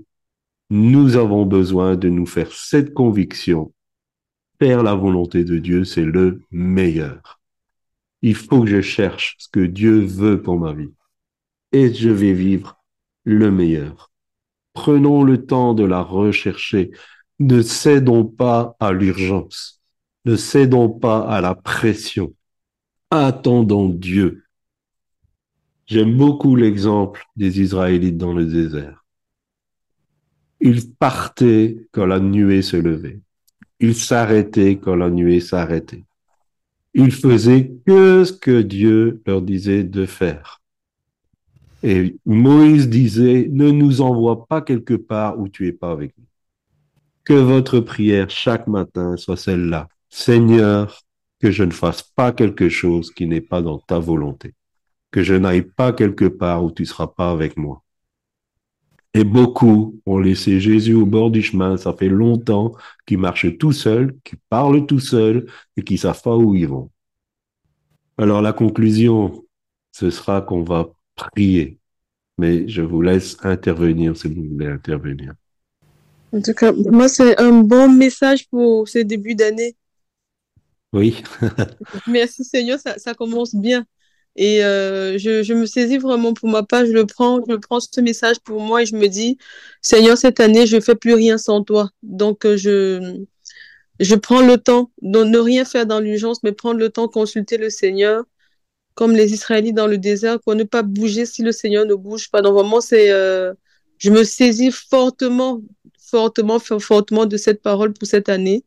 nous 0.70 1.16
avons 1.16 1.44
besoin 1.44 1.96
de 1.96 2.08
nous 2.08 2.26
faire 2.26 2.50
cette 2.50 2.94
conviction. 2.94 3.72
Faire 4.58 4.82
la 4.82 4.94
volonté 4.94 5.44
de 5.44 5.58
Dieu, 5.58 5.84
c'est 5.84 6.04
le 6.04 6.40
meilleur. 6.50 7.40
Il 8.22 8.34
faut 8.34 8.62
que 8.62 8.70
je 8.70 8.80
cherche 8.80 9.36
ce 9.38 9.48
que 9.48 9.60
Dieu 9.60 10.00
veut 10.00 10.40
pour 10.40 10.58
ma 10.58 10.72
vie. 10.72 10.92
Et 11.72 11.92
je 11.92 12.10
vais 12.10 12.32
vivre 12.32 12.78
le 13.24 13.50
meilleur. 13.50 14.10
Prenons 14.72 15.22
le 15.22 15.44
temps 15.44 15.74
de 15.74 15.84
la 15.84 16.02
rechercher. 16.02 16.90
Ne 17.38 17.62
cédons 17.62 18.24
pas 18.24 18.76
à 18.80 18.92
l'urgence. 18.92 19.82
Ne 20.24 20.36
cédons 20.36 20.88
pas 20.88 21.20
à 21.20 21.40
la 21.40 21.54
pression. 21.54 22.34
Attendons 23.10 23.88
Dieu. 23.88 24.44
J'aime 25.86 26.16
beaucoup 26.16 26.56
l'exemple 26.56 27.24
des 27.36 27.60
Israélites 27.60 28.16
dans 28.16 28.32
le 28.32 28.46
désert. 28.46 29.04
Ils 30.60 30.90
partaient 30.94 31.88
quand 31.90 32.06
la 32.06 32.20
nuée 32.20 32.62
se 32.62 32.76
levait. 32.76 33.20
Ils 33.80 33.96
s'arrêtaient 33.96 34.78
quand 34.78 34.94
la 34.94 35.10
nuée 35.10 35.40
s'arrêtait. 35.40 36.04
Ils 36.94 37.10
faisaient 37.10 37.72
que 37.84 38.24
ce 38.24 38.32
que 38.32 38.62
Dieu 38.62 39.20
leur 39.26 39.42
disait 39.42 39.82
de 39.82 40.06
faire. 40.06 40.61
Et 41.82 42.16
Moïse 42.24 42.88
disait, 42.88 43.48
ne 43.50 43.70
nous 43.70 44.00
envoie 44.00 44.46
pas 44.46 44.60
quelque 44.60 44.94
part 44.94 45.38
où 45.38 45.48
tu 45.48 45.66
es 45.66 45.72
pas 45.72 45.90
avec 45.90 46.16
nous. 46.16 46.24
Que 47.24 47.34
votre 47.34 47.80
prière 47.80 48.30
chaque 48.30 48.66
matin 48.66 49.16
soit 49.16 49.36
celle-là. 49.36 49.88
Seigneur, 50.08 51.02
que 51.40 51.50
je 51.50 51.64
ne 51.64 51.72
fasse 51.72 52.02
pas 52.02 52.32
quelque 52.32 52.68
chose 52.68 53.10
qui 53.10 53.26
n'est 53.26 53.40
pas 53.40 53.62
dans 53.62 53.78
ta 53.78 53.98
volonté, 53.98 54.54
que 55.10 55.22
je 55.22 55.34
n'aille 55.34 55.62
pas 55.62 55.92
quelque 55.92 56.26
part 56.26 56.64
où 56.64 56.70
tu 56.70 56.86
seras 56.86 57.08
pas 57.08 57.30
avec 57.30 57.56
moi. 57.56 57.82
Et 59.14 59.24
beaucoup 59.24 60.00
ont 60.06 60.18
laissé 60.18 60.60
Jésus 60.60 60.94
au 60.94 61.04
bord 61.04 61.30
du 61.30 61.42
chemin, 61.42 61.76
ça 61.76 61.92
fait 61.92 62.08
longtemps 62.08 62.72
qu'ils 63.06 63.18
marchent 63.18 63.58
tout 63.58 63.72
seuls, 63.72 64.16
qu'ils 64.24 64.38
parlent 64.48 64.86
tout 64.86 65.00
seuls 65.00 65.46
et 65.76 65.82
qu'ils 65.82 65.98
savent 65.98 66.22
pas 66.22 66.36
où 66.36 66.54
ils 66.54 66.68
vont. 66.68 66.90
Alors 68.16 68.40
la 68.40 68.52
conclusion, 68.52 69.44
ce 69.90 70.10
sera 70.10 70.40
qu'on 70.40 70.62
va 70.62 70.88
prier, 71.30 71.78
mais 72.38 72.68
je 72.68 72.82
vous 72.82 73.02
laisse 73.02 73.36
intervenir 73.42 74.16
si 74.16 74.28
vous 74.28 74.42
voulez 74.44 74.66
intervenir. 74.66 75.34
En 76.32 76.40
tout 76.40 76.54
cas, 76.54 76.72
moi, 76.72 77.08
c'est 77.08 77.38
un 77.38 77.60
bon 77.60 77.88
message 77.92 78.48
pour 78.48 78.88
ce 78.88 78.98
début 78.98 79.34
d'année. 79.34 79.76
Oui. 80.92 81.22
Merci 82.06 82.44
Seigneur, 82.44 82.78
ça, 82.78 82.98
ça 82.98 83.14
commence 83.14 83.54
bien. 83.54 83.84
Et 84.36 84.64
euh, 84.64 85.18
je, 85.18 85.42
je 85.42 85.52
me 85.52 85.66
saisis 85.66 85.98
vraiment 85.98 86.32
pour 86.32 86.48
ma 86.48 86.62
part, 86.62 86.86
je 86.86 86.92
le 86.92 87.04
prends, 87.06 87.40
je 87.46 87.54
prends 87.56 87.80
ce 87.80 88.00
message 88.00 88.40
pour 88.40 88.60
moi 88.62 88.82
et 88.82 88.86
je 88.86 88.96
me 88.96 89.08
dis, 89.08 89.36
Seigneur, 89.82 90.16
cette 90.16 90.40
année, 90.40 90.66
je 90.66 90.76
ne 90.76 90.80
fais 90.80 90.94
plus 90.94 91.14
rien 91.14 91.36
sans 91.36 91.62
toi. 91.62 91.90
Donc, 92.02 92.46
euh, 92.46 92.56
je, 92.56 93.18
je 94.00 94.14
prends 94.14 94.40
le 94.42 94.56
temps 94.58 94.90
de 95.02 95.22
ne 95.24 95.38
rien 95.38 95.64
faire 95.64 95.86
dans 95.86 96.00
l'urgence, 96.00 96.42
mais 96.42 96.52
prendre 96.52 96.78
le 96.80 96.88
temps 96.88 97.06
de 97.06 97.12
consulter 97.12 97.58
le 97.58 97.68
Seigneur, 97.70 98.24
comme 98.94 99.12
les 99.12 99.32
Israélites 99.32 99.74
dans 99.74 99.86
le 99.86 99.98
désert, 99.98 100.40
pour 100.40 100.54
ne 100.54 100.64
pas 100.64 100.82
bouger 100.82 101.26
si 101.26 101.42
le 101.42 101.52
Seigneur 101.52 101.86
ne 101.86 101.94
bouge 101.94 102.30
pas. 102.30 102.42
Donc, 102.42 102.54
vraiment, 102.54 102.80
c'est, 102.80 103.10
euh, 103.10 103.54
je 103.98 104.10
me 104.10 104.24
saisis 104.24 104.70
fortement, 104.70 105.62
fortement, 105.98 106.58
fortement 106.58 107.26
de 107.26 107.36
cette 107.36 107.62
parole 107.62 107.92
pour 107.92 108.06
cette 108.06 108.28
année. 108.28 108.64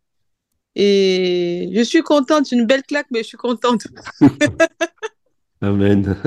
Et 0.75 1.71
je 1.73 1.81
suis 1.81 2.01
contente, 2.01 2.47
c'est 2.47 2.55
une 2.55 2.65
belle 2.65 2.83
claque, 2.83 3.07
mais 3.11 3.19
je 3.19 3.27
suis 3.29 3.37
contente. 3.37 3.87
Amen. 5.61 6.17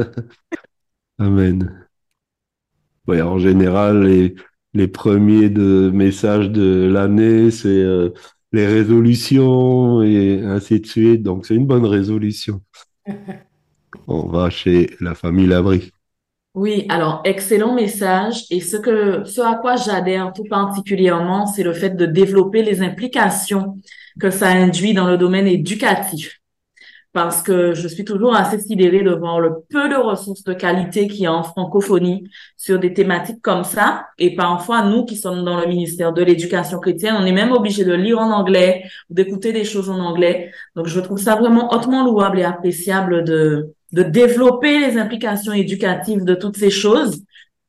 Amen. 1.19 1.87
Ouais, 3.07 3.21
en 3.21 3.39
général, 3.39 4.05
les, 4.05 4.35
les 4.75 4.89
premiers 4.89 5.51
de 5.51 5.91
messages 5.93 6.51
de 6.51 6.89
l'année, 6.91 7.51
c'est 7.51 7.69
euh, 7.69 8.11
les 8.53 8.67
résolutions 8.67 10.03
et 10.03 10.43
ainsi 10.45 10.81
de 10.81 10.87
suite. 10.87 11.23
Donc, 11.23 11.47
c'est 11.47 11.55
une 11.55 11.67
bonne 11.67 11.87
résolution. 11.87 12.63
On 14.11 14.27
va 14.27 14.49
chez 14.49 14.97
la 15.01 15.15
famille 15.15 15.47
Labri. 15.47 15.93
Oui, 16.55 16.87
alors 16.89 17.21
excellent 17.25 17.75
message. 17.75 18.47
Et 18.51 18.61
ce 18.61 18.79
que, 18.79 19.25
ce 19.25 19.43
à 19.43 19.57
quoi 19.57 19.77
j'adhère 19.77 20.33
tout 20.33 20.45
particulièrement, 20.49 21.47
c'est 21.47 21.63
le 21.63 21.75
fait 21.75 21.91
de 21.91 22.07
développer 22.07 22.63
les 22.63 22.81
implications 22.81 23.79
que 24.19 24.31
ça 24.31 24.49
induit 24.49 24.95
dans 24.95 25.07
le 25.07 25.19
domaine 25.19 25.47
éducatif. 25.47 26.41
Parce 27.13 27.43
que 27.43 27.75
je 27.75 27.87
suis 27.87 28.05
toujours 28.07 28.35
assez 28.35 28.59
sidérée 28.59 29.03
de 29.03 29.11
le 29.11 29.51
peu 29.69 29.91
de 29.91 29.97
ressources 29.97 30.43
de 30.45 30.55
qualité 30.55 31.07
qu'il 31.07 31.21
y 31.21 31.27
a 31.27 31.33
en 31.33 31.43
francophonie 31.43 32.25
sur 32.57 32.79
des 32.79 32.95
thématiques 32.95 33.43
comme 33.43 33.65
ça. 33.65 34.07
Et 34.17 34.35
parfois, 34.35 34.85
nous 34.85 35.05
qui 35.05 35.17
sommes 35.17 35.45
dans 35.45 35.61
le 35.61 35.67
ministère 35.67 36.15
de 36.15 36.23
l'Éducation 36.23 36.79
chrétienne, 36.79 37.17
on 37.19 37.27
est 37.27 37.33
même 37.33 37.53
obligé 37.53 37.85
de 37.85 37.93
lire 37.93 38.19
en 38.19 38.31
anglais 38.31 38.85
ou 39.11 39.15
d'écouter 39.15 39.53
des 39.53 39.65
choses 39.65 39.91
en 39.91 39.99
anglais. 39.99 40.51
Donc, 40.77 40.87
je 40.87 40.99
trouve 41.01 41.19
ça 41.19 41.37
vraiment 41.37 41.75
hautement 41.75 42.05
louable 42.05 42.39
et 42.39 42.45
appréciable 42.45 43.25
de, 43.25 43.75
de 43.93 44.03
développer 44.03 44.81
les 44.81 44.99
implications 44.99 45.53
éducatives 45.53 46.25
de 46.25 46.35
toutes 46.35 46.57
ces 46.57 46.71
choses, 46.71 47.23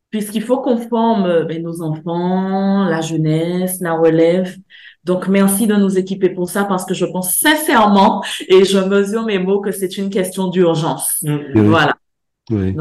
puisqu'il 0.10 0.42
faut 0.42 0.62
qu'on 0.62 0.78
forme 0.78 1.46
ben, 1.46 1.62
nos 1.64 1.82
enfants, 1.82 2.86
la 2.86 3.02
jeunesse, 3.02 3.80
la 3.80 3.94
relève. 3.94 4.58
Donc, 5.04 5.28
merci 5.28 5.66
de 5.66 5.76
nous 5.76 5.98
équiper 5.98 6.30
pour 6.30 6.50
ça 6.50 6.66
parce 6.66 6.86
que 6.86 6.94
je 6.94 7.06
pense 7.06 7.38
sincèrement 7.38 8.24
et 8.48 8.66
je 8.66 8.80
mesure 8.80 9.24
mes 9.24 9.40
mots 9.40 9.62
que 9.62 9.72
c'est 9.72 9.98
une 9.98 10.10
question 10.10 10.48
d'urgence. 10.48 11.20
Oui. 11.24 11.40
Voilà. 11.56 11.96
Oui. 12.52 12.76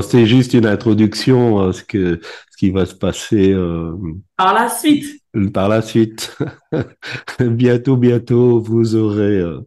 C'est 0.00 0.24
juste 0.24 0.54
une 0.54 0.66
introduction 0.66 1.60
à 1.60 1.72
ce, 1.74 1.82
que, 1.84 2.18
ce 2.50 2.56
qui 2.56 2.70
va 2.70 2.86
se 2.86 2.94
passer 2.94 3.52
euh, 3.52 3.94
par 4.38 4.54
la 4.54 4.70
suite, 4.70 5.20
par 5.52 5.68
la 5.68 5.82
suite. 5.82 6.36
bientôt, 7.40 7.98
bientôt, 7.98 8.58
vous 8.58 8.96
aurez 8.96 9.38
euh, 9.38 9.60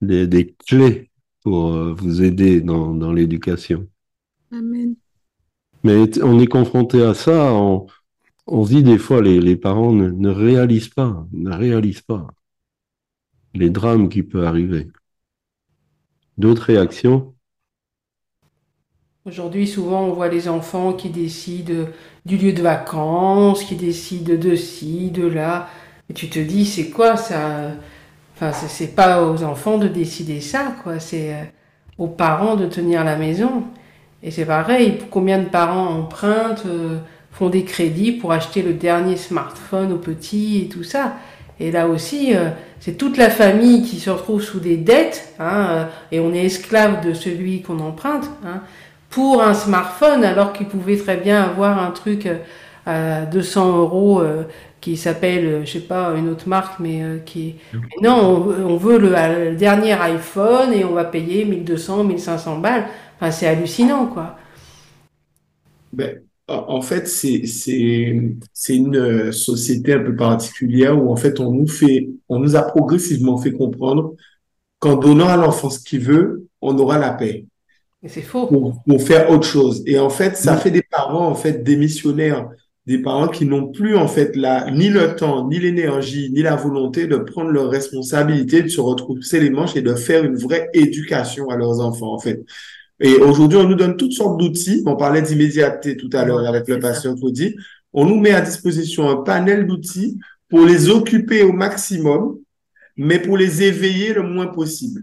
des, 0.00 0.28
des 0.28 0.54
clés 0.64 1.07
pour 1.48 1.72
euh, 1.72 1.94
vous 1.94 2.22
aider 2.22 2.60
dans, 2.60 2.94
dans 2.94 3.12
l'éducation. 3.12 3.88
Amen. 4.52 4.96
Mais 5.82 6.22
on 6.22 6.38
est 6.38 6.46
confronté 6.46 7.02
à 7.02 7.14
ça, 7.14 7.52
on, 7.54 7.86
on 8.46 8.64
se 8.66 8.74
dit 8.74 8.82
des 8.82 8.98
fois, 8.98 9.22
les, 9.22 9.40
les 9.40 9.56
parents 9.56 9.92
ne, 9.92 10.10
ne 10.10 10.28
réalisent 10.28 10.90
pas, 10.90 11.26
ne 11.32 11.50
réalisent 11.50 12.02
pas 12.02 12.26
les 13.54 13.70
drames 13.70 14.08
qui 14.10 14.22
peuvent 14.22 14.44
arriver. 14.44 14.88
D'autres 16.36 16.64
réactions? 16.64 17.34
Aujourd'hui, 19.24 19.66
souvent, 19.66 20.04
on 20.04 20.12
voit 20.12 20.28
les 20.28 20.48
enfants 20.48 20.92
qui 20.92 21.08
décident 21.08 21.86
du 22.26 22.36
lieu 22.36 22.52
de 22.52 22.62
vacances, 22.62 23.64
qui 23.64 23.76
décident 23.76 24.36
de 24.36 24.54
ci, 24.54 25.10
de 25.10 25.26
là. 25.26 25.68
Et 26.10 26.14
tu 26.14 26.28
te 26.28 26.38
dis, 26.38 26.66
c'est 26.66 26.90
quoi 26.90 27.16
ça? 27.16 27.72
Enfin, 28.40 28.52
c'est- 28.52 28.94
pas 28.94 29.22
aux 29.24 29.42
enfants 29.42 29.78
de 29.78 29.88
décider 29.88 30.40
ça, 30.40 30.74
quoi. 30.84 31.00
C'est 31.00 31.32
euh, 31.32 31.42
aux 31.98 32.06
parents 32.06 32.54
de 32.54 32.66
tenir 32.66 33.02
la 33.04 33.16
maison. 33.16 33.64
Et 34.22 34.30
c'est 34.30 34.44
pareil, 34.44 34.98
combien 35.10 35.38
de 35.38 35.46
parents 35.48 35.88
empruntent, 35.88 36.64
euh, 36.66 36.98
font 37.32 37.48
des 37.48 37.64
crédits 37.64 38.12
pour 38.12 38.32
acheter 38.32 38.62
le 38.62 38.72
dernier 38.74 39.16
smartphone 39.16 39.92
aux 39.92 39.98
petits 39.98 40.62
et 40.62 40.68
tout 40.68 40.82
ça. 40.84 41.14
Et 41.60 41.72
là 41.72 41.88
aussi, 41.88 42.34
euh, 42.36 42.50
c'est 42.78 42.96
toute 42.96 43.16
la 43.16 43.30
famille 43.30 43.82
qui 43.82 43.98
se 43.98 44.10
retrouve 44.10 44.40
sous 44.42 44.60
des 44.60 44.76
dettes, 44.76 45.32
hein, 45.40 45.88
et 46.12 46.20
on 46.20 46.32
est 46.32 46.44
esclave 46.44 47.04
de 47.04 47.12
celui 47.14 47.62
qu'on 47.62 47.80
emprunte, 47.80 48.30
hein, 48.46 48.60
pour 49.10 49.42
un 49.42 49.54
smartphone, 49.54 50.24
alors 50.24 50.52
qu'ils 50.52 50.68
pouvaient 50.68 50.96
très 50.96 51.16
bien 51.16 51.42
avoir 51.42 51.82
un 51.82 51.90
truc 51.90 52.28
à 52.86 53.22
200 53.22 53.76
euros 53.76 54.22
qui 54.80 54.96
s'appelle, 54.96 55.46
euh, 55.46 55.64
je 55.64 55.72
sais 55.72 55.80
pas, 55.80 56.14
une 56.16 56.28
autre 56.28 56.48
marque, 56.48 56.78
mais 56.80 57.02
euh, 57.02 57.18
qui 57.18 57.56
Non, 58.02 58.44
on, 58.48 58.72
on 58.72 58.76
veut 58.76 58.98
le, 58.98 59.08
le, 59.08 59.56
dernier 59.56 59.92
iPhone 59.92 60.72
et 60.72 60.84
on 60.84 60.92
va 60.92 61.04
payer 61.04 61.44
1200, 61.44 62.04
1500 62.04 62.58
balles. 62.58 62.86
Enfin, 63.16 63.30
c'est 63.30 63.46
hallucinant, 63.46 64.06
quoi. 64.06 64.36
Ben, 65.92 66.20
en 66.48 66.80
fait, 66.80 67.06
c'est, 67.06 67.42
une 68.68 69.32
société 69.32 69.92
un 69.92 70.04
peu 70.04 70.16
particulière 70.16 71.02
où, 71.02 71.10
en 71.10 71.16
fait, 71.16 71.40
on 71.40 71.52
nous 71.52 71.68
fait, 71.68 72.08
on 72.28 72.38
nous 72.38 72.56
a 72.56 72.62
progressivement 72.62 73.36
fait 73.36 73.52
comprendre 73.52 74.14
qu'en 74.78 74.96
donnant 74.96 75.28
à 75.28 75.36
l'enfant 75.36 75.70
ce 75.70 75.80
qu'il 75.80 76.00
veut, 76.00 76.46
on 76.62 76.78
aura 76.78 76.98
la 76.98 77.12
paix. 77.12 77.46
Et 78.02 78.08
c'est 78.08 78.22
faux. 78.22 78.46
Pour, 78.46 78.82
pour, 78.82 79.02
faire 79.02 79.28
autre 79.30 79.46
chose. 79.46 79.82
Et 79.84 79.98
en 79.98 80.08
fait, 80.08 80.36
ça 80.36 80.56
fait 80.56 80.70
des 80.70 80.82
parents, 80.82 81.26
en 81.26 81.34
fait, 81.34 81.64
démissionnaires 81.64 82.48
des 82.88 83.02
parents 83.02 83.28
qui 83.28 83.44
n'ont 83.44 83.70
plus 83.70 83.98
en 83.98 84.08
fait 84.08 84.34
la, 84.34 84.70
ni 84.70 84.88
le 84.88 85.14
temps, 85.14 85.46
ni 85.46 85.58
l'énergie, 85.58 86.30
ni 86.32 86.40
la 86.40 86.56
volonté 86.56 87.06
de 87.06 87.16
prendre 87.18 87.50
leurs 87.50 87.68
responsabilités, 87.68 88.62
de 88.62 88.68
se 88.68 88.80
retrousser 88.80 89.40
les 89.40 89.50
manches 89.50 89.76
et 89.76 89.82
de 89.82 89.94
faire 89.94 90.24
une 90.24 90.36
vraie 90.36 90.70
éducation 90.72 91.50
à 91.50 91.56
leurs 91.56 91.80
enfants 91.80 92.14
en 92.14 92.18
fait. 92.18 92.42
Et 92.98 93.16
aujourd'hui, 93.16 93.58
on 93.58 93.68
nous 93.68 93.74
donne 93.74 93.98
toutes 93.98 94.14
sortes 94.14 94.40
d'outils. 94.40 94.82
On 94.86 94.96
parlait 94.96 95.20
d'immédiateté 95.20 95.98
tout 95.98 96.08
à 96.14 96.24
l'heure 96.24 96.46
avec 96.48 96.66
le 96.66 96.78
patient 96.78 97.14
Claudie. 97.14 97.56
On 97.92 98.06
nous 98.06 98.18
met 98.18 98.30
à 98.30 98.40
disposition 98.40 99.10
un 99.10 99.16
panel 99.16 99.66
d'outils 99.66 100.18
pour 100.48 100.64
les 100.64 100.88
occuper 100.88 101.42
au 101.42 101.52
maximum, 101.52 102.38
mais 102.96 103.18
pour 103.18 103.36
les 103.36 103.62
éveiller 103.64 104.14
le 104.14 104.22
moins 104.22 104.46
possible. 104.46 105.02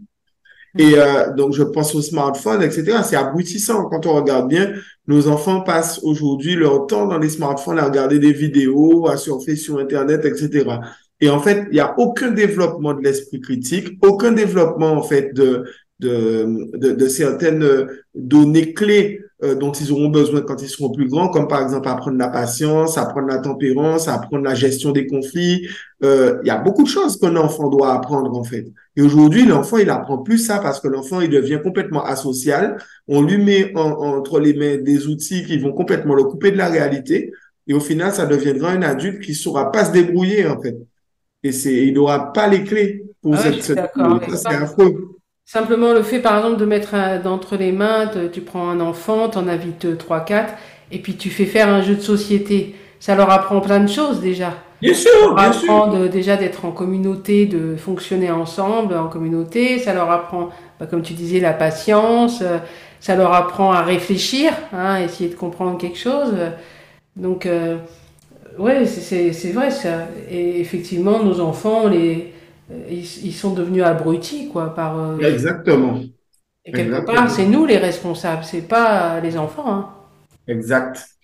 Et 0.78 0.96
euh, 0.98 1.32
donc, 1.34 1.54
je 1.54 1.64
pense 1.64 1.96
au 1.96 2.02
smartphone, 2.02 2.62
etc. 2.62 2.98
C'est 3.04 3.16
abrutissant 3.16 3.86
quand 3.86 4.06
on 4.06 4.14
regarde 4.16 4.50
bien. 4.50 4.74
Nos 5.08 5.28
enfants 5.28 5.62
passent 5.62 6.00
aujourd'hui 6.04 6.56
leur 6.56 6.88
temps 6.88 7.08
dans 7.08 7.18
les 7.18 7.30
smartphones 7.30 7.80
à 7.80 7.86
regarder 7.86 8.20
des 8.20 8.34
vidéos, 8.34 9.08
à 9.08 9.18
surfer 9.18 9.56
sur 9.56 9.80
Internet, 9.80 10.26
etc. 10.26 10.66
Et 11.22 11.30
en 11.30 11.40
fait, 11.40 11.66
il 11.72 11.76
n'y 11.76 11.80
a 11.80 11.96
aucun 11.98 12.32
développement 12.32 12.94
de 12.94 13.02
l'esprit 13.02 13.40
critique, 13.40 13.98
aucun 14.02 14.32
développement 14.32 14.92
en 14.92 15.04
fait 15.04 15.34
de 15.34 15.66
de, 16.02 16.70
de, 16.76 17.08
certaines 17.08 17.88
données 18.14 18.74
clés 18.74 19.22
euh, 19.44 19.54
dont 19.56 19.72
ils 19.72 19.92
auront 19.92 20.10
besoin 20.10 20.42
quand 20.42 20.62
ils 20.62 20.70
seront 20.70 20.92
plus 20.92 21.08
grands, 21.08 21.30
comme 21.30 21.48
par 21.48 21.62
exemple 21.62 21.88
apprendre 21.90 22.18
la 22.18 22.30
patience, 22.30 22.98
apprendre 22.98 23.28
la 23.28 23.40
tempérance, 23.40 24.08
apprendre 24.08 24.44
la 24.44 24.56
gestion 24.56 24.92
des 24.92 25.08
conflits. 25.08 25.68
Euh, 26.04 26.40
il 26.44 26.48
y 26.48 26.52
a 26.52 26.58
beaucoup 26.58 26.84
de 26.84 26.88
choses 26.88 27.18
qu'un 27.18 27.36
enfant 27.36 27.70
doit 27.70 27.94
apprendre 27.94 28.34
en 28.38 28.44
fait. 28.44 28.66
Et 28.98 29.02
aujourd'hui, 29.02 29.46
l'enfant, 29.46 29.78
il 29.78 29.90
apprend 29.90 30.20
plus 30.20 30.38
ça 30.38 30.60
parce 30.60 30.80
que 30.80 30.88
l'enfant, 30.88 31.20
il 31.22 31.30
devient 31.30 31.60
complètement 31.62 32.04
asocial. 32.06 32.78
On 33.08 33.22
lui 33.22 33.38
met 33.38 33.74
entre 33.76 34.40
les 34.40 34.54
mains 34.54 34.78
des 34.78 35.08
outils 35.08 35.46
qui 35.46 35.58
vont 35.58 35.74
complètement 35.74 36.16
le 36.16 36.24
couper 36.24 36.52
de 36.52 36.58
la 36.58 36.70
réalité. 36.70 37.32
Et 37.68 37.74
au 37.74 37.80
final, 37.80 38.14
ça 38.14 38.26
deviendra 38.26 38.72
un 38.72 38.82
adulte 38.84 39.22
qui 39.22 39.34
saura 39.34 39.72
pas 39.72 39.86
se 39.86 39.92
débrouiller, 39.92 40.48
en 40.48 40.62
fait. 40.62 40.78
Et 41.44 41.52
c'est, 41.52 41.74
il 41.74 41.94
n'aura 41.94 42.32
pas 42.32 42.48
les 42.48 42.64
clés 42.64 43.04
pour 43.22 43.36
ah, 43.36 43.38
cette, 43.38 43.64
cette... 43.64 43.80
c'est 44.36 44.48
affreux. 44.48 45.16
Simplement 45.44 45.94
le 45.94 46.02
fait, 46.02 46.20
par 46.20 46.38
exemple, 46.38 46.60
de 46.60 46.66
mettre 46.66 47.22
d'entre 47.22 47.58
les 47.58 47.72
mains, 47.72 48.08
de, 48.08 48.28
tu 48.28 48.42
prends 48.42 48.70
un 48.70 48.80
enfant, 48.80 49.30
t'en 49.30 49.48
invites 49.48 49.98
trois, 49.98 50.22
quatre, 50.22 50.54
et 50.92 51.00
puis 51.00 51.18
tu 51.18 51.30
fais 51.30 51.46
faire 51.46 51.70
un 51.70 51.82
jeu 51.82 51.96
de 51.96 52.02
société. 52.02 52.76
Ça 53.00 53.16
leur 53.16 53.30
apprend 53.32 53.62
plein 53.62 53.80
de 53.80 53.88
choses 53.88 54.22
déjà. 54.22 54.54
Bien 54.82 54.94
sûr, 54.94 55.12
ça 55.12 55.26
leur 55.28 55.38
bien 55.38 55.52
apprend 55.52 55.88
sûr. 55.88 55.88
De, 55.88 56.08
déjà 56.08 56.38
d'être 56.38 56.66
en 56.66 56.72
communauté, 56.72 57.46
de 57.46 57.76
fonctionner 57.76 58.32
ensemble 58.32 58.96
en 58.96 59.08
communauté. 59.10 59.80
Ça 59.80 59.94
leur 59.94 60.12
apprend, 60.12 60.50
bah, 60.80 60.88
comme 60.88 61.02
tu 61.04 61.14
disais, 61.14 61.40
la 61.40 61.54
patience. 61.54 62.44
Ça 63.00 63.16
leur 63.16 63.34
apprend 63.34 63.72
à 63.72 63.84
réfléchir, 63.84 64.52
hein, 64.74 64.98
essayer 65.00 65.30
de 65.30 65.36
comprendre 65.36 65.78
quelque 65.78 65.98
chose. 65.98 66.34
Donc, 67.16 67.46
euh, 67.46 67.78
ouais, 68.60 68.86
c'est 68.86 69.52
vrai 69.52 69.72
ça. 69.72 70.08
Et 70.30 70.60
effectivement, 70.62 71.24
nos 71.24 71.40
enfants, 71.42 71.88
les, 71.88 72.34
ils, 72.90 73.26
ils 73.26 73.34
sont 73.34 73.54
devenus 73.54 73.84
abrutis, 73.84 74.50
quoi, 74.50 74.74
par. 74.76 74.98
Euh, 75.00 75.18
Exactement. 75.20 76.02
Et 76.66 76.74
quelque 76.74 77.00
Exactement. 77.00 77.16
part, 77.16 77.32
c'est 77.32 77.46
nous 77.48 77.66
les 77.66 77.78
responsables, 77.78 78.44
c'est 78.44 78.68
pas 78.68 79.20
les 79.20 79.38
enfants. 79.38 79.68
Hein. 79.72 79.90
Exact. 80.48 81.15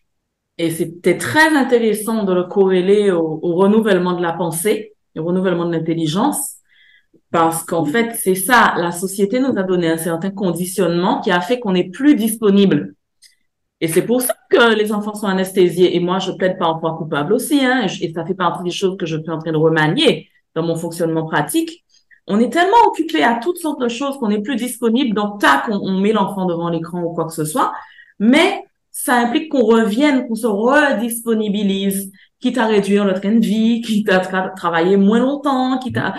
Et 0.62 0.70
c'était 0.70 1.18
très 1.18 1.56
intéressant 1.58 2.24
de 2.24 2.34
le 2.34 2.44
corréler 2.44 3.10
au, 3.10 3.40
renouvellement 3.42 4.14
de 4.14 4.22
la 4.22 4.32
pensée, 4.32 4.94
au 5.18 5.24
renouvellement 5.24 5.66
de 5.66 5.72
l'intelligence, 5.72 6.58
parce 7.32 7.64
qu'en 7.64 7.84
fait, 7.84 8.14
c'est 8.14 8.36
ça, 8.36 8.76
la 8.78 8.92
société 8.92 9.40
nous 9.40 9.58
a 9.58 9.64
donné 9.64 9.90
un 9.90 9.98
certain 9.98 10.30
conditionnement 10.30 11.20
qui 11.20 11.32
a 11.32 11.42
fait 11.42 11.60
qu'on 11.60 11.72
n'est 11.72 11.90
plus 11.90 12.14
disponible. 12.14 12.94
Et 13.80 13.88
c'est 13.88 14.04
pour 14.04 14.22
ça 14.22 14.36
que 14.52 14.76
les 14.76 14.92
enfants 14.92 15.16
sont 15.16 15.26
anesthésiés. 15.26 15.96
Et 15.96 16.00
moi, 16.00 16.20
je 16.20 16.32
plaide 16.32 16.60
point 16.60 16.96
coupable 16.96 17.34
aussi, 17.34 17.66
hein, 17.66 17.88
et 18.00 18.14
ça 18.14 18.24
fait 18.24 18.36
partie 18.36 18.64
des 18.64 18.70
choses 18.70 18.98
que 18.98 19.08
je 19.08 19.18
suis 19.18 19.32
en 19.32 19.40
train 19.40 19.52
de 19.52 19.58
remanier 19.58 20.30
dans 20.54 20.62
mon 20.62 20.76
fonctionnement 20.76 21.26
pratique. 21.26 21.84
On 22.28 22.40
est 22.40 22.52
tellement 22.54 22.86
occupé 22.86 23.24
à 23.24 23.40
toutes 23.42 23.58
sortes 23.58 23.82
de 23.82 23.88
choses 23.88 24.16
qu'on 24.20 24.28
n'est 24.28 24.44
plus 24.44 24.58
disponible. 24.58 25.16
Donc, 25.16 25.42
tac, 25.42 25.64
on 25.70 26.00
met 26.00 26.14
l'enfant 26.14 26.46
devant 26.46 26.70
l'écran 26.70 27.02
ou 27.02 27.16
quoi 27.16 27.26
que 27.26 27.34
ce 27.34 27.46
soit. 27.46 27.74
Mais 28.20 28.64
ça 28.92 29.16
implique 29.16 29.50
qu'on 29.50 29.64
revienne, 29.66 30.28
qu'on 30.28 30.36
se 30.36 30.48
redisponibilise, 30.48 32.12
quitte 32.40 32.58
à 32.58 32.68
réduire 32.68 33.06
le 33.06 33.14
train 33.14 33.34
de 33.36 33.46
vie, 33.46 33.82
quitte 33.82 34.10
à 34.10 34.20
tra 34.20 34.50
travailler 34.50 34.98
moins 34.98 35.20
longtemps, 35.20 35.78
quitte 35.80 35.98
à 35.98 36.14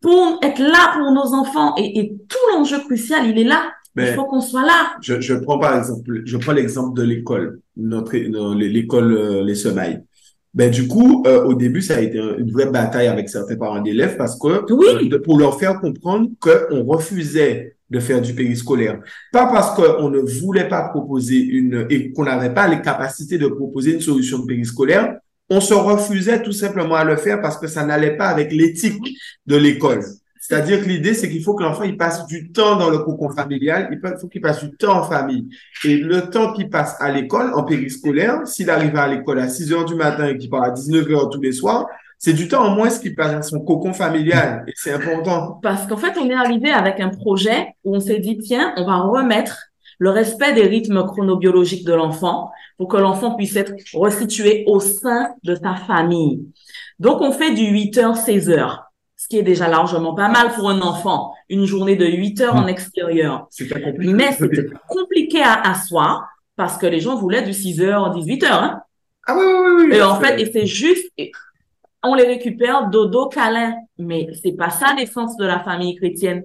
pour 0.00 0.38
être 0.42 0.58
là 0.60 0.92
pour 0.96 1.12
nos 1.12 1.34
enfants. 1.34 1.74
Et, 1.76 1.98
et 1.98 2.16
tout 2.28 2.38
l'enjeu 2.52 2.78
crucial, 2.80 3.26
il 3.26 3.38
est 3.38 3.44
là. 3.44 3.70
Mais 3.96 4.10
il 4.10 4.14
faut 4.14 4.24
qu'on 4.24 4.40
soit 4.40 4.62
là. 4.64 4.92
Je, 5.02 5.20
je 5.20 5.34
prends 5.34 5.58
par 5.58 5.76
exemple, 5.76 6.22
je 6.24 6.36
prends 6.36 6.52
l'exemple 6.52 6.96
de 6.96 7.02
l'école, 7.02 7.60
notre 7.76 8.16
l'école 8.16 9.12
euh, 9.12 9.44
les 9.44 9.56
semailles. 9.56 10.00
Ben 10.54 10.70
du 10.70 10.86
coup, 10.88 11.22
euh, 11.26 11.44
au 11.44 11.54
début, 11.54 11.82
ça 11.82 11.96
a 11.96 12.00
été 12.00 12.18
une 12.18 12.50
vraie 12.52 12.70
bataille 12.70 13.08
avec 13.08 13.28
certains 13.28 13.56
parents 13.56 13.80
d'élèves 13.80 14.16
parce 14.16 14.38
que 14.38 14.64
Oui. 14.72 15.10
euh, 15.12 15.20
pour 15.22 15.38
leur 15.38 15.58
faire 15.58 15.80
comprendre 15.80 16.28
qu'on 16.40 16.84
refusait 16.84 17.76
de 17.90 18.00
faire 18.00 18.20
du 18.20 18.34
périscolaire. 18.34 19.00
Pas 19.32 19.46
parce 19.46 19.74
qu'on 19.74 20.08
ne 20.10 20.20
voulait 20.20 20.68
pas 20.68 20.88
proposer 20.88 21.38
une 21.38 21.86
et 21.90 22.12
qu'on 22.12 22.24
n'avait 22.24 22.54
pas 22.54 22.68
les 22.68 22.80
capacités 22.80 23.38
de 23.38 23.48
proposer 23.48 23.94
une 23.94 24.00
solution 24.00 24.38
de 24.38 24.46
périscolaire, 24.46 25.16
on 25.48 25.60
se 25.60 25.74
refusait 25.74 26.42
tout 26.42 26.52
simplement 26.52 26.94
à 26.94 27.04
le 27.04 27.16
faire 27.16 27.40
parce 27.40 27.58
que 27.58 27.66
ça 27.66 27.84
n'allait 27.84 28.16
pas 28.16 28.28
avec 28.28 28.52
l'éthique 28.52 29.16
de 29.46 29.56
l'école. 29.56 30.04
C'est-à-dire 30.40 30.82
que 30.82 30.88
l'idée, 30.88 31.14
c'est 31.14 31.28
qu'il 31.28 31.44
faut 31.44 31.54
que 31.54 31.62
l'enfant 31.62 31.84
il 31.84 31.96
passe 31.96 32.26
du 32.26 32.50
temps 32.50 32.76
dans 32.76 32.90
le 32.90 32.98
cocon 32.98 33.30
familial, 33.30 33.88
il 33.92 34.00
faut 34.18 34.26
qu'il 34.26 34.40
passe 34.40 34.64
du 34.64 34.74
temps 34.76 34.98
en 34.98 35.04
famille. 35.04 35.48
Et 35.84 35.96
le 35.96 36.22
temps 36.22 36.52
qu'il 36.52 36.70
passe 36.70 36.96
à 36.98 37.12
l'école, 37.12 37.52
en 37.54 37.62
périscolaire, 37.62 38.46
s'il 38.46 38.70
arrive 38.70 38.96
à 38.96 39.06
l'école 39.06 39.38
à 39.38 39.48
6 39.48 39.72
heures 39.72 39.84
du 39.84 39.94
matin 39.94 40.28
et 40.28 40.38
qu'il 40.38 40.50
part 40.50 40.64
à 40.64 40.70
19 40.70 41.10
heures 41.10 41.30
tous 41.30 41.40
les 41.40 41.52
soirs, 41.52 41.86
c'est 42.20 42.34
du 42.34 42.48
temps 42.48 42.62
en 42.62 42.74
moins 42.74 42.90
qu'il 42.90 43.14
passe 43.14 43.32
dans 43.32 43.42
son 43.42 43.60
cocon 43.60 43.94
familial. 43.94 44.64
Et 44.68 44.72
c'est 44.76 44.92
important. 44.92 45.58
Parce 45.62 45.86
qu'en 45.86 45.96
fait, 45.96 46.18
on 46.18 46.28
est 46.28 46.34
arrivé 46.34 46.70
avec 46.70 47.00
un 47.00 47.08
projet 47.08 47.74
où 47.82 47.96
on 47.96 48.00
s'est 48.00 48.18
dit, 48.18 48.36
tiens, 48.36 48.74
on 48.76 48.84
va 48.84 48.98
remettre 48.98 49.70
le 49.98 50.10
respect 50.10 50.52
des 50.52 50.66
rythmes 50.66 51.02
chronobiologiques 51.06 51.86
de 51.86 51.94
l'enfant 51.94 52.50
pour 52.76 52.88
que 52.88 52.98
l'enfant 52.98 53.36
puisse 53.36 53.56
être 53.56 53.72
resitué 53.94 54.64
au 54.66 54.80
sein 54.80 55.30
de 55.44 55.54
sa 55.54 55.74
famille. 55.74 56.46
Donc, 56.98 57.22
on 57.22 57.32
fait 57.32 57.54
du 57.54 57.64
8 57.64 57.98
heures, 57.98 58.16
16 58.16 58.50
heures 58.50 58.90
ce 59.16 59.28
qui 59.28 59.36
est 59.36 59.42
déjà 59.42 59.68
largement 59.68 60.14
pas 60.14 60.28
mal 60.28 60.50
pour 60.54 60.70
un 60.70 60.80
enfant, 60.80 61.34
une 61.50 61.66
journée 61.66 61.94
de 61.94 62.06
8 62.06 62.40
heures 62.40 62.56
en 62.56 62.66
extérieur. 62.66 63.46
C'était 63.50 63.78
compliqué. 63.78 64.14
Mais 64.14 64.32
c'était 64.32 64.66
compliqué 64.88 65.42
à 65.42 65.60
asseoir 65.60 66.26
parce 66.56 66.78
que 66.78 66.86
les 66.86 67.00
gens 67.00 67.16
voulaient 67.16 67.42
du 67.42 67.52
6 67.52 67.82
heures, 67.82 68.10
18 68.12 68.44
heures. 68.44 68.62
Hein? 68.62 68.80
Ah 69.26 69.36
oui, 69.36 69.44
oui, 69.44 69.84
oui. 69.90 69.96
Et 69.96 70.02
en 70.02 70.18
fait, 70.18 70.40
et 70.40 70.50
c'est 70.50 70.64
juste, 70.64 71.12
on 72.02 72.14
les 72.14 72.24
récupère 72.24 72.88
dodo 72.90 73.28
câlin. 73.28 73.74
Mais 73.98 74.28
c'est 74.42 74.52
pas 74.52 74.70
ça 74.70 74.94
l'essence 74.96 75.36
de 75.36 75.44
la 75.46 75.60
famille 75.60 75.96
chrétienne. 75.96 76.44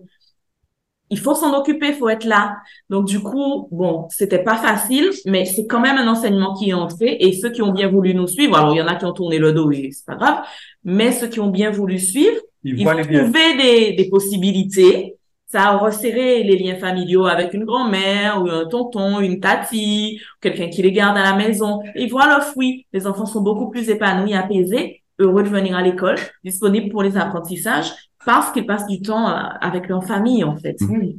Il 1.12 1.20
faut 1.20 1.36
s'en 1.36 1.56
occuper, 1.56 1.90
il 1.90 1.94
faut 1.94 2.10
être 2.10 2.26
là. 2.26 2.58
Donc 2.90 3.06
du 3.06 3.20
coup, 3.20 3.68
bon, 3.72 4.08
c'était 4.10 4.44
pas 4.44 4.56
facile, 4.56 5.12
mais 5.26 5.46
c'est 5.46 5.68
quand 5.68 5.80
même 5.80 5.98
un 5.98 6.08
enseignement 6.08 6.56
qui 6.56 6.72
est 6.72 6.74
entré. 6.74 7.18
Et 7.20 7.32
ceux 7.34 7.52
qui 7.52 7.62
ont 7.62 7.72
bien 7.72 7.90
voulu 7.90 8.16
nous 8.16 8.28
suivre, 8.28 8.58
alors 8.58 8.74
il 8.74 8.80
y 8.80 8.82
en 8.82 8.88
a 8.88 8.96
qui 8.96 9.06
ont 9.06 9.14
tourné 9.14 9.38
le 9.38 9.54
dos 9.54 9.72
et 9.72 9.92
c'est 9.92 10.06
pas 10.06 10.16
grave, 10.16 10.44
mais 10.84 11.12
ceux 11.12 11.28
qui 11.28 11.40
ont 11.40 11.50
bien 11.52 11.70
voulu 11.70 12.00
suivre, 12.00 12.38
ils, 12.64 12.80
ils 12.80 12.86
vont 12.86 12.96
trouver 12.96 13.56
des, 13.56 13.94
des 13.94 14.10
possibilités. 14.10 15.16
Ça 15.46 15.70
a 15.70 15.78
resserré 15.78 16.44
les 16.44 16.58
liens 16.58 16.76
familiaux 16.76 17.26
avec 17.26 17.54
une 17.54 17.66
grand-mère 17.66 18.42
ou 18.42 18.50
un 18.50 18.66
tonton, 18.66 19.20
une 19.20 19.40
tati, 19.40 20.20
quelqu'un 20.42 20.70
qui 20.70 20.82
les 20.82 20.92
garde 20.92 21.18
à 21.18 21.24
la 21.24 21.36
maison. 21.36 21.82
Ils 21.96 22.10
voient 22.10 22.28
leurs 22.28 22.44
fruits. 22.44 22.88
Les 22.94 23.06
enfants 23.06 23.28
sont 23.28 23.42
beaucoup 23.42 23.70
plus 23.70 23.90
épanouis, 23.90 24.34
apaisés, 24.34 25.04
heureux 25.20 25.44
de 25.44 25.50
venir 25.50 25.76
à 25.76 25.82
l'école, 25.82 26.18
disponibles 26.44 26.92
pour 26.92 27.04
les 27.04 27.18
apprentissages 27.18 27.92
parce 28.26 28.52
qu'ils 28.52 28.66
passent 28.66 28.88
du 28.88 29.02
temps 29.02 29.28
avec 29.28 29.88
leur 29.88 30.04
famille, 30.04 30.44
en 30.44 30.56
fait. 30.56 30.80
Mmh. 30.82 31.18